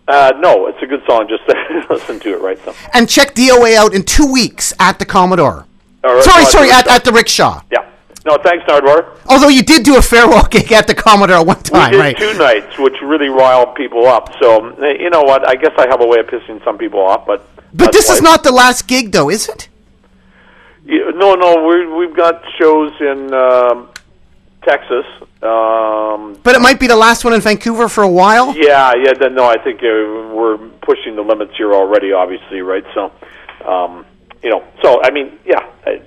[0.07, 1.27] Uh, no, it's a good song.
[1.29, 1.43] Just
[1.91, 2.59] listen to it, right?
[2.65, 5.67] So, And check DOA out in two weeks at the Commodore.
[6.03, 7.63] Right, sorry, sorry, at, at the Rickshaw.
[7.73, 7.91] yeah.
[8.27, 9.19] No, thanks, Nardwuar.
[9.29, 12.17] Although you did do a farewell gig at the Commodore one time, we did right?
[12.17, 14.31] two nights, which really riled people up.
[14.41, 15.47] So, uh, you know what?
[15.47, 17.47] I guess I have a way of pissing some people off, but.
[17.75, 19.69] But this is not the last gig, though, is it?
[20.87, 23.89] Yeah, no, no, we we've got shows in um,
[24.65, 25.05] Texas.
[25.43, 28.55] Um, But it might be the last one in Vancouver for a while.
[28.57, 29.13] Yeah, yeah.
[29.15, 32.13] Then no, I think uh, we're pushing the limits here already.
[32.13, 32.85] Obviously, right?
[32.95, 33.13] So,
[33.67, 34.05] um,
[34.43, 35.61] you know, so I mean, yeah.
[35.87, 36.03] I,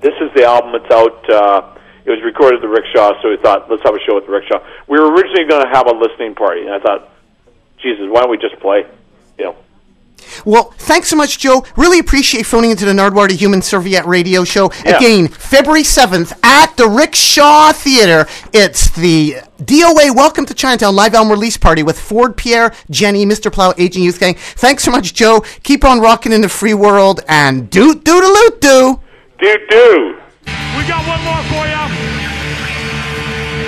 [0.00, 0.74] this is the album.
[0.74, 1.30] It's out.
[1.30, 1.74] Uh,
[2.04, 4.32] it was recorded at the Rickshaw, so we thought let's have a show at the
[4.32, 4.64] Rickshaw.
[4.86, 7.10] We were originally going to have a listening party, and I thought,
[7.82, 8.86] Jesus, why don't we just play?
[9.38, 9.56] You know.
[10.44, 11.64] Well, thanks so much, Joe.
[11.76, 14.70] Really appreciate phoning into the Nardwuar to Human Serviette radio show.
[14.84, 14.96] Yeah.
[14.96, 18.26] Again, February 7th at the Rickshaw Theater.
[18.52, 23.52] It's the DOA Welcome to Chinatown live album release party with Ford Pier, Jenny, Mr.
[23.52, 24.34] Plow, Aging Youth Gang.
[24.36, 25.44] Thanks so much, Joe.
[25.62, 29.00] Keep on rocking in the free world and doot doodaloot doo.
[29.40, 30.18] Doot doo.
[30.76, 31.84] We got one more for you.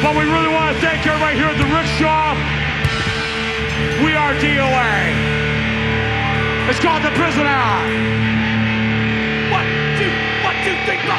[0.02, 2.35] But we really want to thank everybody here at the Rickshaw.
[4.05, 5.20] We are DOA.
[6.71, 7.51] It's called The Prisoner.
[9.51, 9.67] One,
[9.99, 10.07] two,
[10.47, 11.19] one, two, three, four.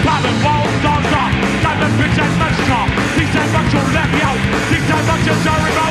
[0.00, 1.32] Popping balls, dogs off.
[1.60, 2.88] Time to pitch that Mexico.
[3.20, 3.28] These
[3.74, 4.40] will let me out.
[4.72, 5.83] These time bucks are remote.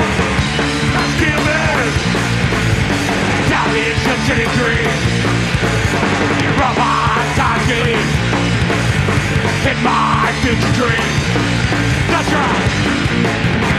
[4.04, 5.14] City dream.
[9.66, 11.08] In my future dream.
[12.10, 13.73] That's right.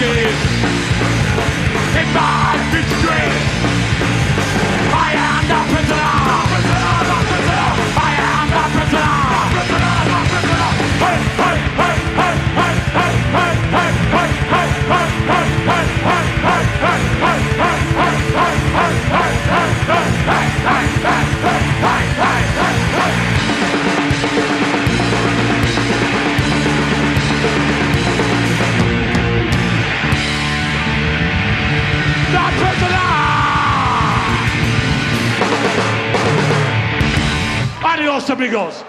[0.00, 0.28] escape
[2.00, 3.49] in my mystery.
[38.30, 38.84] amigos.